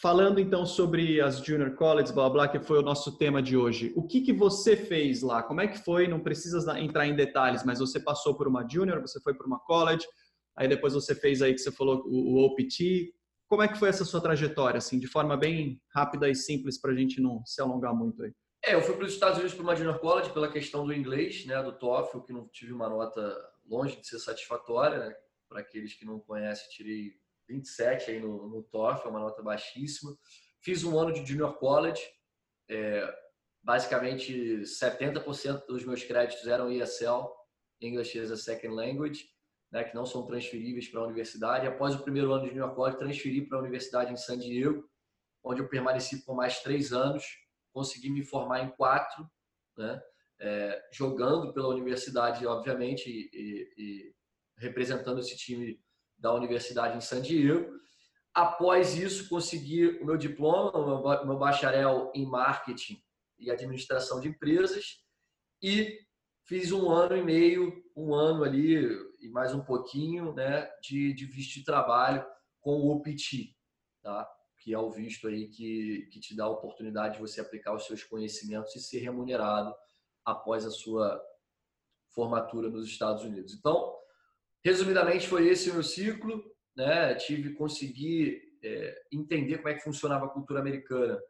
Falando 0.05 0.39
então 0.39 0.67
sobre 0.67 1.19
as 1.19 1.43
Junior 1.43 1.73
Colleges, 1.73 2.11
blá, 2.11 2.29
blá, 2.29 2.47
que 2.47 2.59
foi 2.59 2.77
o 2.77 2.83
nosso 2.83 3.17
tema 3.17 3.41
de 3.41 3.57
hoje. 3.57 3.91
O 3.95 4.05
que, 4.05 4.21
que 4.21 4.31
você 4.31 4.77
fez 4.77 5.23
lá? 5.23 5.41
Como 5.41 5.61
é 5.61 5.67
que 5.67 5.79
foi? 5.79 6.07
Não 6.07 6.19
precisa 6.19 6.79
entrar 6.79 7.07
em 7.07 7.15
detalhes, 7.15 7.63
mas 7.63 7.79
você 7.79 7.99
passou 7.99 8.37
por 8.37 8.47
uma 8.47 8.63
Junior, 8.69 9.01
você 9.01 9.19
foi 9.19 9.33
por 9.33 9.47
uma 9.47 9.57
College, 9.57 10.05
aí 10.55 10.67
depois 10.67 10.93
você 10.93 11.15
fez 11.15 11.41
aí 11.41 11.53
que 11.55 11.57
você 11.57 11.71
falou 11.71 12.03
o, 12.05 12.35
o 12.35 12.45
OPT. 12.45 13.15
Como 13.47 13.63
é 13.63 13.67
que 13.67 13.79
foi 13.79 13.89
essa 13.89 14.05
sua 14.05 14.21
trajetória, 14.21 14.77
assim, 14.77 14.99
de 14.99 15.07
forma 15.07 15.35
bem 15.35 15.81
rápida 15.91 16.29
e 16.29 16.35
simples 16.35 16.79
para 16.79 16.91
a 16.91 16.95
gente 16.95 17.19
não 17.19 17.43
se 17.43 17.59
alongar 17.59 17.95
muito 17.95 18.21
aí? 18.21 18.31
É, 18.63 18.75
eu 18.75 18.83
fui 18.83 18.95
para 18.95 19.05
os 19.05 19.11
Estados 19.11 19.39
Unidos 19.39 19.55
para 19.55 19.63
uma 19.63 19.75
Junior 19.75 19.97
College 19.97 20.29
pela 20.29 20.51
questão 20.51 20.85
do 20.85 20.93
inglês, 20.93 21.47
né, 21.47 21.63
do 21.63 21.71
TOEFL, 21.71 22.19
que 22.19 22.31
não 22.31 22.47
tive 22.49 22.73
uma 22.73 22.87
nota 22.87 23.35
longe 23.67 23.99
de 23.99 24.05
ser 24.05 24.19
satisfatória, 24.19 24.99
né? 24.99 25.15
Para 25.49 25.61
aqueles 25.61 25.95
que 25.95 26.05
não 26.05 26.19
conhecem, 26.19 26.69
tirei 26.69 27.24
27 27.47 28.11
aí 28.11 28.19
no, 28.19 28.47
no 28.47 28.63
TOEFL, 28.63 29.07
é 29.07 29.09
uma 29.09 29.19
nota 29.19 29.41
baixíssima. 29.41 30.15
Fiz 30.61 30.83
um 30.83 30.97
ano 30.99 31.13
de 31.13 31.25
Junior 31.25 31.57
College, 31.57 32.01
é, 32.69 33.13
basicamente 33.63 34.61
70% 34.61 35.65
dos 35.65 35.85
meus 35.85 36.03
créditos 36.03 36.47
eram 36.47 36.71
ESL, 36.71 37.27
English 37.81 38.17
as 38.19 38.31
a 38.31 38.37
Second 38.37 38.75
Language, 38.75 39.25
né, 39.71 39.83
que 39.83 39.95
não 39.95 40.05
são 40.05 40.25
transferíveis 40.25 40.87
para 40.87 41.01
a 41.01 41.05
universidade. 41.05 41.67
Após 41.67 41.95
o 41.95 42.03
primeiro 42.03 42.31
ano 42.31 42.43
de 42.43 42.49
Junior 42.49 42.73
College, 42.73 42.97
transferi 42.97 43.47
para 43.47 43.57
a 43.57 43.61
universidade 43.61 44.13
em 44.13 44.17
San 44.17 44.37
Diego, 44.37 44.87
onde 45.43 45.61
eu 45.61 45.67
permaneci 45.67 46.23
por 46.25 46.35
mais 46.35 46.61
três 46.61 46.93
anos, 46.93 47.25
consegui 47.73 48.09
me 48.09 48.23
formar 48.23 48.63
em 48.63 48.69
quatro, 48.69 49.29
né, 49.77 50.01
é, 50.39 50.81
jogando 50.91 51.53
pela 51.53 51.67
universidade, 51.67 52.45
obviamente, 52.45 53.09
e, 53.09 53.29
e, 53.33 53.73
e 53.77 54.15
representando 54.57 55.19
esse 55.19 55.35
time 55.35 55.79
da 56.25 56.33
Universidade 56.33 56.97
em 56.97 57.01
San 57.01 57.21
Diego. 57.21 57.71
Após 58.33 58.95
isso, 58.95 59.29
consegui 59.29 59.99
o 59.99 60.05
meu 60.05 60.17
diploma, 60.17 60.71
o 60.71 61.25
meu 61.27 61.37
bacharel 61.37 62.11
em 62.15 62.25
marketing 62.25 62.99
e 63.37 63.51
administração 63.51 64.19
de 64.19 64.29
empresas 64.29 65.03
e 65.61 65.99
fiz 66.43 66.71
um 66.71 66.89
ano 66.89 67.15
e 67.15 67.23
meio, 67.23 67.85
um 67.95 68.11
ano 68.15 68.43
ali 68.43 68.75
e 69.21 69.29
mais 69.29 69.53
um 69.53 69.63
pouquinho, 69.63 70.33
né, 70.33 70.67
de, 70.81 71.13
de 71.13 71.25
visto 71.25 71.59
de 71.59 71.63
trabalho 71.63 72.25
com 72.59 72.71
o 72.71 72.89
OPT, 72.95 73.55
tá? 74.01 74.27
Que 74.61 74.73
é 74.73 74.79
o 74.79 74.89
visto 74.89 75.27
aí 75.27 75.47
que, 75.47 76.09
que 76.11 76.19
te 76.19 76.35
dá 76.35 76.45
a 76.45 76.49
oportunidade 76.49 77.15
de 77.15 77.21
você 77.21 77.39
aplicar 77.39 77.75
os 77.75 77.85
seus 77.85 78.03
conhecimentos 78.03 78.75
e 78.75 78.79
ser 78.79 78.97
remunerado 78.97 79.75
após 80.25 80.65
a 80.65 80.71
sua 80.71 81.21
formatura 82.09 82.67
nos 82.67 82.87
Estados 82.87 83.23
Unidos. 83.23 83.53
Então, 83.53 83.95
Resumidamente, 84.65 85.27
foi 85.27 85.47
esse 85.47 85.69
o 85.69 85.75
meu 85.75 85.83
ciclo. 85.83 86.43
Né? 86.75 87.13
Tive 87.13 87.53
conseguir 87.53 88.41
é, 88.63 89.03
entender 89.11 89.57
como 89.57 89.69
é 89.69 89.75
que 89.75 89.83
funcionava 89.83 90.25
a 90.25 90.29
cultura 90.29 90.59
americana. 90.59 91.21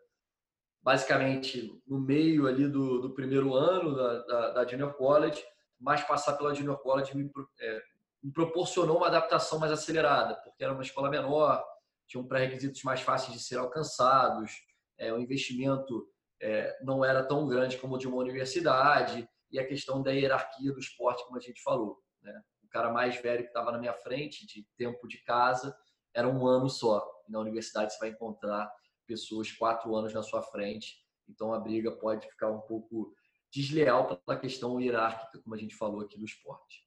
Basicamente, 0.82 1.82
no 1.86 2.00
meio 2.00 2.48
ali 2.48 2.66
do, 2.66 3.02
do 3.02 3.14
primeiro 3.14 3.54
ano 3.54 3.94
da, 3.94 4.20
da, 4.24 4.50
da, 4.52 4.68
Junior 4.68 4.94
College, 4.94 5.44
mas 5.78 6.02
passar 6.04 6.38
pela 6.38 6.54
Junior 6.54 6.78
College 6.78 7.18
me, 7.18 7.30
é, 7.60 7.82
me 8.24 8.32
proporcionou 8.32 8.98
uma 8.98 9.08
adaptação 9.08 9.60
mais 9.60 9.72
acelerada, 9.72 10.36
porque 10.36 10.64
era 10.64 10.72
uma 10.72 10.84
escola 10.84 11.10
menor, 11.10 11.62
tinham 12.08 12.26
pré-requisitos 12.26 12.84
mais 12.84 13.02
fáceis 13.02 13.36
de 13.36 13.44
ser 13.44 13.58
alcançados, 13.58 14.52
é, 14.98 15.12
o 15.12 15.20
investimento 15.20 16.08
é, 16.42 16.78
não 16.84 17.04
era 17.04 17.24
tão 17.24 17.48
grande 17.48 17.78
como 17.80 17.96
o 17.96 17.98
de 17.98 18.08
uma 18.08 18.18
universidade, 18.18 19.28
e 19.52 19.60
a 19.60 19.68
questão 19.68 20.02
da 20.02 20.12
hierarquia 20.12 20.72
do 20.72 20.80
esporte, 20.80 21.26
como 21.26 21.38
a 21.38 21.42
gente 21.42 21.62
falou. 21.62 22.00
Né? 22.22 22.42
O 22.66 22.70
cara 22.70 22.92
mais 22.92 23.16
velho 23.22 23.44
que 23.44 23.50
estava 23.50 23.72
na 23.72 23.78
minha 23.78 23.94
frente, 23.94 24.46
de 24.46 24.66
tempo 24.78 25.08
de 25.08 25.24
casa, 25.24 25.76
era 26.14 26.28
um 26.28 26.46
ano 26.46 26.70
só. 26.70 27.06
Na 27.30 27.40
universidade 27.40 27.94
você 27.94 28.00
vai 28.00 28.10
encontrar 28.10 28.70
pessoas 29.08 29.52
quatro 29.52 29.96
anos 29.96 30.14
na 30.14 30.24
sua 30.24 30.42
frente, 30.42 30.98
então 31.30 31.54
a 31.54 31.60
briga 31.60 31.92
pode 31.92 32.28
ficar 32.28 32.50
um 32.50 32.62
pouco 32.62 33.14
desleal 33.52 34.08
pela 34.08 34.40
questão 34.40 34.80
hierárquica, 34.82 35.40
como 35.44 35.56
a 35.56 35.58
gente 35.58 35.76
falou 35.76 36.02
aqui 36.02 36.18
do 36.18 36.26
esporte. 36.26 36.84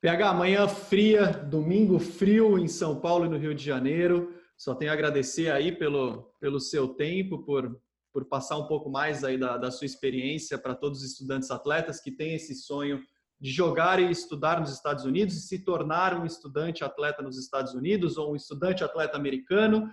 PH, 0.00 0.30
amanhã 0.30 0.66
fria, 0.66 1.26
domingo 1.26 1.98
frio 1.98 2.58
em 2.58 2.66
São 2.66 2.98
Paulo 2.98 3.26
e 3.26 3.28
no 3.28 3.36
Rio 3.36 3.54
de 3.54 3.62
Janeiro. 3.62 4.34
Só 4.56 4.74
tenho 4.74 4.90
a 4.90 4.94
agradecer 4.94 5.50
aí 5.50 5.72
pelo, 5.72 6.34
pelo 6.40 6.58
seu 6.58 6.88
tempo, 6.88 7.44
por, 7.44 7.78
por 8.12 8.24
passar 8.24 8.56
um 8.56 8.66
pouco 8.66 8.90
mais 8.90 9.22
aí 9.22 9.36
da, 9.36 9.58
da 9.58 9.70
sua 9.70 9.84
experiência 9.84 10.58
para 10.58 10.74
todos 10.74 11.02
os 11.02 11.12
estudantes 11.12 11.50
atletas 11.50 12.00
que 12.00 12.10
têm 12.10 12.34
esse 12.34 12.54
sonho 12.54 13.02
de 13.40 13.50
jogar 13.50 13.98
e 13.98 14.10
estudar 14.10 14.60
nos 14.60 14.70
Estados 14.70 15.04
Unidos 15.04 15.34
e 15.34 15.40
se 15.40 15.64
tornar 15.64 16.14
um 16.20 16.26
estudante 16.26 16.84
atleta 16.84 17.22
nos 17.22 17.38
Estados 17.38 17.72
Unidos 17.74 18.18
ou 18.18 18.32
um 18.32 18.36
estudante 18.36 18.84
atleta 18.84 19.16
americano. 19.16 19.90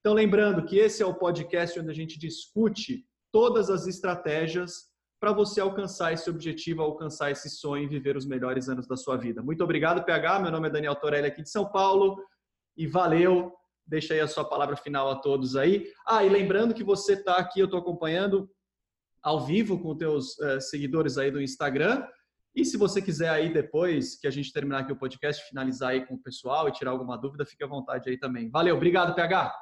Então, 0.00 0.12
lembrando 0.12 0.64
que 0.64 0.76
esse 0.76 1.02
é 1.02 1.06
o 1.06 1.14
podcast 1.14 1.78
onde 1.80 1.90
a 1.90 1.94
gente 1.94 2.18
discute 2.18 3.06
todas 3.32 3.70
as 3.70 3.86
estratégias 3.86 4.90
para 5.18 5.32
você 5.32 5.60
alcançar 5.60 6.12
esse 6.12 6.28
objetivo, 6.28 6.82
alcançar 6.82 7.30
esse 7.30 7.48
sonho 7.48 7.84
e 7.84 7.88
viver 7.88 8.16
os 8.16 8.26
melhores 8.26 8.68
anos 8.68 8.86
da 8.86 8.96
sua 8.96 9.16
vida. 9.16 9.42
Muito 9.42 9.62
obrigado, 9.62 10.04
PH. 10.04 10.40
Meu 10.40 10.50
nome 10.50 10.68
é 10.68 10.70
Daniel 10.70 10.96
Torelli, 10.96 11.26
aqui 11.26 11.42
de 11.42 11.50
São 11.50 11.70
Paulo. 11.70 12.22
E 12.76 12.86
valeu. 12.86 13.52
Deixa 13.86 14.14
aí 14.14 14.20
a 14.20 14.28
sua 14.28 14.44
palavra 14.44 14.76
final 14.76 15.10
a 15.10 15.16
todos 15.16 15.56
aí. 15.56 15.86
Ah, 16.06 16.24
e 16.24 16.28
lembrando 16.28 16.74
que 16.74 16.84
você 16.84 17.14
está 17.14 17.36
aqui, 17.36 17.60
eu 17.60 17.64
estou 17.64 17.80
acompanhando 17.80 18.48
ao 19.22 19.44
vivo 19.44 19.78
com 19.78 19.96
teus 19.96 20.38
uh, 20.38 20.60
seguidores 20.60 21.18
aí 21.18 21.30
do 21.30 21.42
Instagram. 21.42 22.06
E 22.54 22.64
se 22.64 22.76
você 22.76 23.00
quiser 23.00 23.28
aí 23.28 23.52
depois 23.52 24.18
que 24.18 24.26
a 24.26 24.30
gente 24.30 24.52
terminar 24.52 24.80
aqui 24.80 24.92
o 24.92 24.98
podcast, 24.98 25.48
finalizar 25.48 25.90
aí 25.90 26.04
com 26.04 26.14
o 26.14 26.22
pessoal 26.22 26.68
e 26.68 26.72
tirar 26.72 26.90
alguma 26.90 27.16
dúvida, 27.16 27.46
fique 27.46 27.62
à 27.62 27.66
vontade 27.66 28.10
aí 28.10 28.18
também. 28.18 28.50
Valeu, 28.50 28.76
obrigado, 28.76 29.14
PH. 29.14 29.54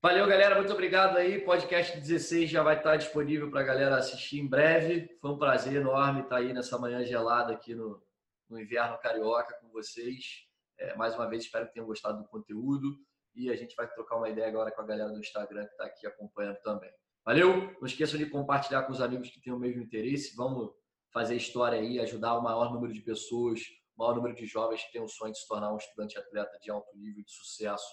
Valeu, 0.00 0.26
galera. 0.28 0.54
Muito 0.54 0.72
obrigado 0.72 1.16
aí. 1.16 1.40
Podcast 1.40 1.98
16 1.98 2.48
já 2.48 2.62
vai 2.62 2.76
estar 2.76 2.96
disponível 2.96 3.50
para 3.50 3.60
a 3.60 3.64
galera 3.64 3.96
assistir 3.96 4.38
em 4.38 4.48
breve. 4.48 5.08
Foi 5.20 5.30
um 5.30 5.38
prazer 5.38 5.74
enorme 5.74 6.22
estar 6.22 6.36
aí 6.36 6.52
nessa 6.52 6.78
manhã 6.78 7.04
gelada 7.04 7.52
aqui 7.52 7.74
no, 7.74 8.00
no 8.48 8.60
inverno 8.60 8.96
carioca 8.98 9.54
com 9.60 9.68
vocês. 9.70 10.46
É, 10.78 10.94
mais 10.94 11.16
uma 11.16 11.28
vez, 11.28 11.44
espero 11.44 11.66
que 11.66 11.74
tenham 11.74 11.86
gostado 11.86 12.18
do 12.18 12.28
conteúdo. 12.28 12.96
E 13.34 13.50
a 13.50 13.56
gente 13.56 13.74
vai 13.74 13.88
trocar 13.88 14.16
uma 14.16 14.28
ideia 14.28 14.46
agora 14.46 14.70
com 14.70 14.82
a 14.82 14.86
galera 14.86 15.10
do 15.10 15.18
Instagram 15.18 15.64
que 15.66 15.72
está 15.72 15.86
aqui 15.86 16.06
acompanhando 16.06 16.58
também. 16.62 16.90
Valeu! 17.24 17.74
Não 17.80 17.86
esqueçam 17.86 18.18
de 18.18 18.26
compartilhar 18.26 18.84
com 18.84 18.92
os 18.92 19.00
amigos 19.00 19.30
que 19.30 19.40
têm 19.40 19.52
o 19.52 19.58
mesmo 19.58 19.82
interesse. 19.82 20.36
Vamos 20.36 20.72
fazer 21.18 21.34
história 21.34 21.80
aí, 21.80 21.98
ajudar 21.98 22.38
o 22.38 22.42
maior 22.42 22.72
número 22.72 22.92
de 22.92 23.00
pessoas, 23.00 23.58
o 23.96 23.98
maior 23.98 24.14
número 24.14 24.36
de 24.36 24.46
jovens 24.46 24.84
que 24.84 24.92
têm 24.92 25.02
o 25.02 25.08
sonho 25.08 25.32
de 25.32 25.40
se 25.40 25.48
tornar 25.48 25.74
um 25.74 25.76
estudante 25.76 26.16
atleta 26.16 26.56
de 26.62 26.70
alto 26.70 26.96
nível 26.96 27.24
de 27.24 27.32
sucesso 27.32 27.88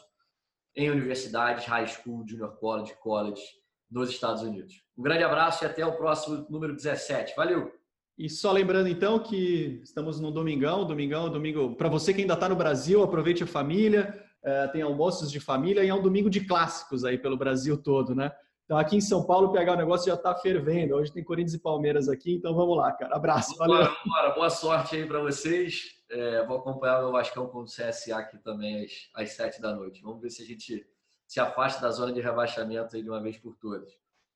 em 0.75 0.91
universidades, 0.91 1.65
high 1.65 1.87
school, 1.87 2.23
junior 2.27 2.55
college, 2.59 2.93
college 3.01 3.41
nos 3.89 4.11
Estados 4.11 4.43
Unidos. 4.43 4.75
Um 4.95 5.01
grande 5.01 5.23
abraço 5.23 5.63
e 5.63 5.67
até 5.67 5.83
o 5.83 5.97
próximo 5.97 6.45
número 6.51 6.75
17. 6.75 7.33
Valeu! 7.35 7.71
E 8.15 8.29
só 8.29 8.51
lembrando 8.51 8.87
então 8.89 9.17
que 9.17 9.81
estamos 9.83 10.19
no 10.19 10.29
domingão, 10.29 10.85
domingão, 10.85 11.27
domingo. 11.27 11.75
Para 11.75 11.89
você 11.89 12.13
que 12.13 12.21
ainda 12.21 12.35
está 12.35 12.47
no 12.47 12.55
Brasil, 12.55 13.01
aproveite 13.01 13.43
a 13.43 13.47
família, 13.47 14.23
é, 14.43 14.67
tem 14.67 14.83
almoços 14.83 15.31
de 15.31 15.39
família 15.39 15.83
e 15.83 15.89
é 15.89 15.93
um 15.93 16.01
domingo 16.01 16.29
de 16.29 16.45
clássicos 16.45 17.03
aí 17.03 17.17
pelo 17.17 17.35
Brasil 17.35 17.75
todo, 17.75 18.13
né? 18.13 18.31
Então 18.65 18.77
aqui 18.77 18.97
em 18.97 19.01
São 19.01 19.23
Paulo 19.23 19.51
pegar 19.51 19.73
o 19.73 19.77
negócio 19.77 20.07
já 20.07 20.15
está 20.15 20.33
fervendo. 20.35 20.95
Hoje 20.95 21.11
tem 21.11 21.23
Corinthians 21.23 21.53
e 21.53 21.59
Palmeiras 21.59 22.09
aqui, 22.09 22.33
então 22.33 22.55
vamos 22.55 22.75
lá, 22.75 22.91
cara. 22.91 23.15
Abraço, 23.15 23.55
valeu. 23.57 23.77
Bora, 23.77 23.95
bora. 24.05 24.29
Boa 24.31 24.49
sorte 24.49 24.95
aí 24.95 25.05
para 25.05 25.19
vocês. 25.19 25.95
É, 26.09 26.43
vou 26.45 26.57
acompanhar 26.57 26.99
o 26.99 27.03
meu 27.03 27.11
Vascão 27.11 27.47
com 27.47 27.59
o 27.59 27.65
CSA 27.65 28.17
aqui 28.17 28.37
também 28.39 28.83
às, 28.83 28.91
às 29.13 29.31
7 29.33 29.61
da 29.61 29.73
noite. 29.73 30.01
Vamos 30.01 30.19
ver 30.19 30.31
se 30.31 30.41
a 30.41 30.45
gente 30.45 30.85
se 31.27 31.39
afasta 31.39 31.79
da 31.79 31.91
zona 31.91 32.11
de 32.11 32.21
rebaixamento 32.21 33.01
de 33.01 33.09
uma 33.09 33.21
vez 33.21 33.37
por 33.37 33.55
todas. 33.55 33.91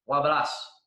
Um 0.07 0.13
abraço. 0.13 0.78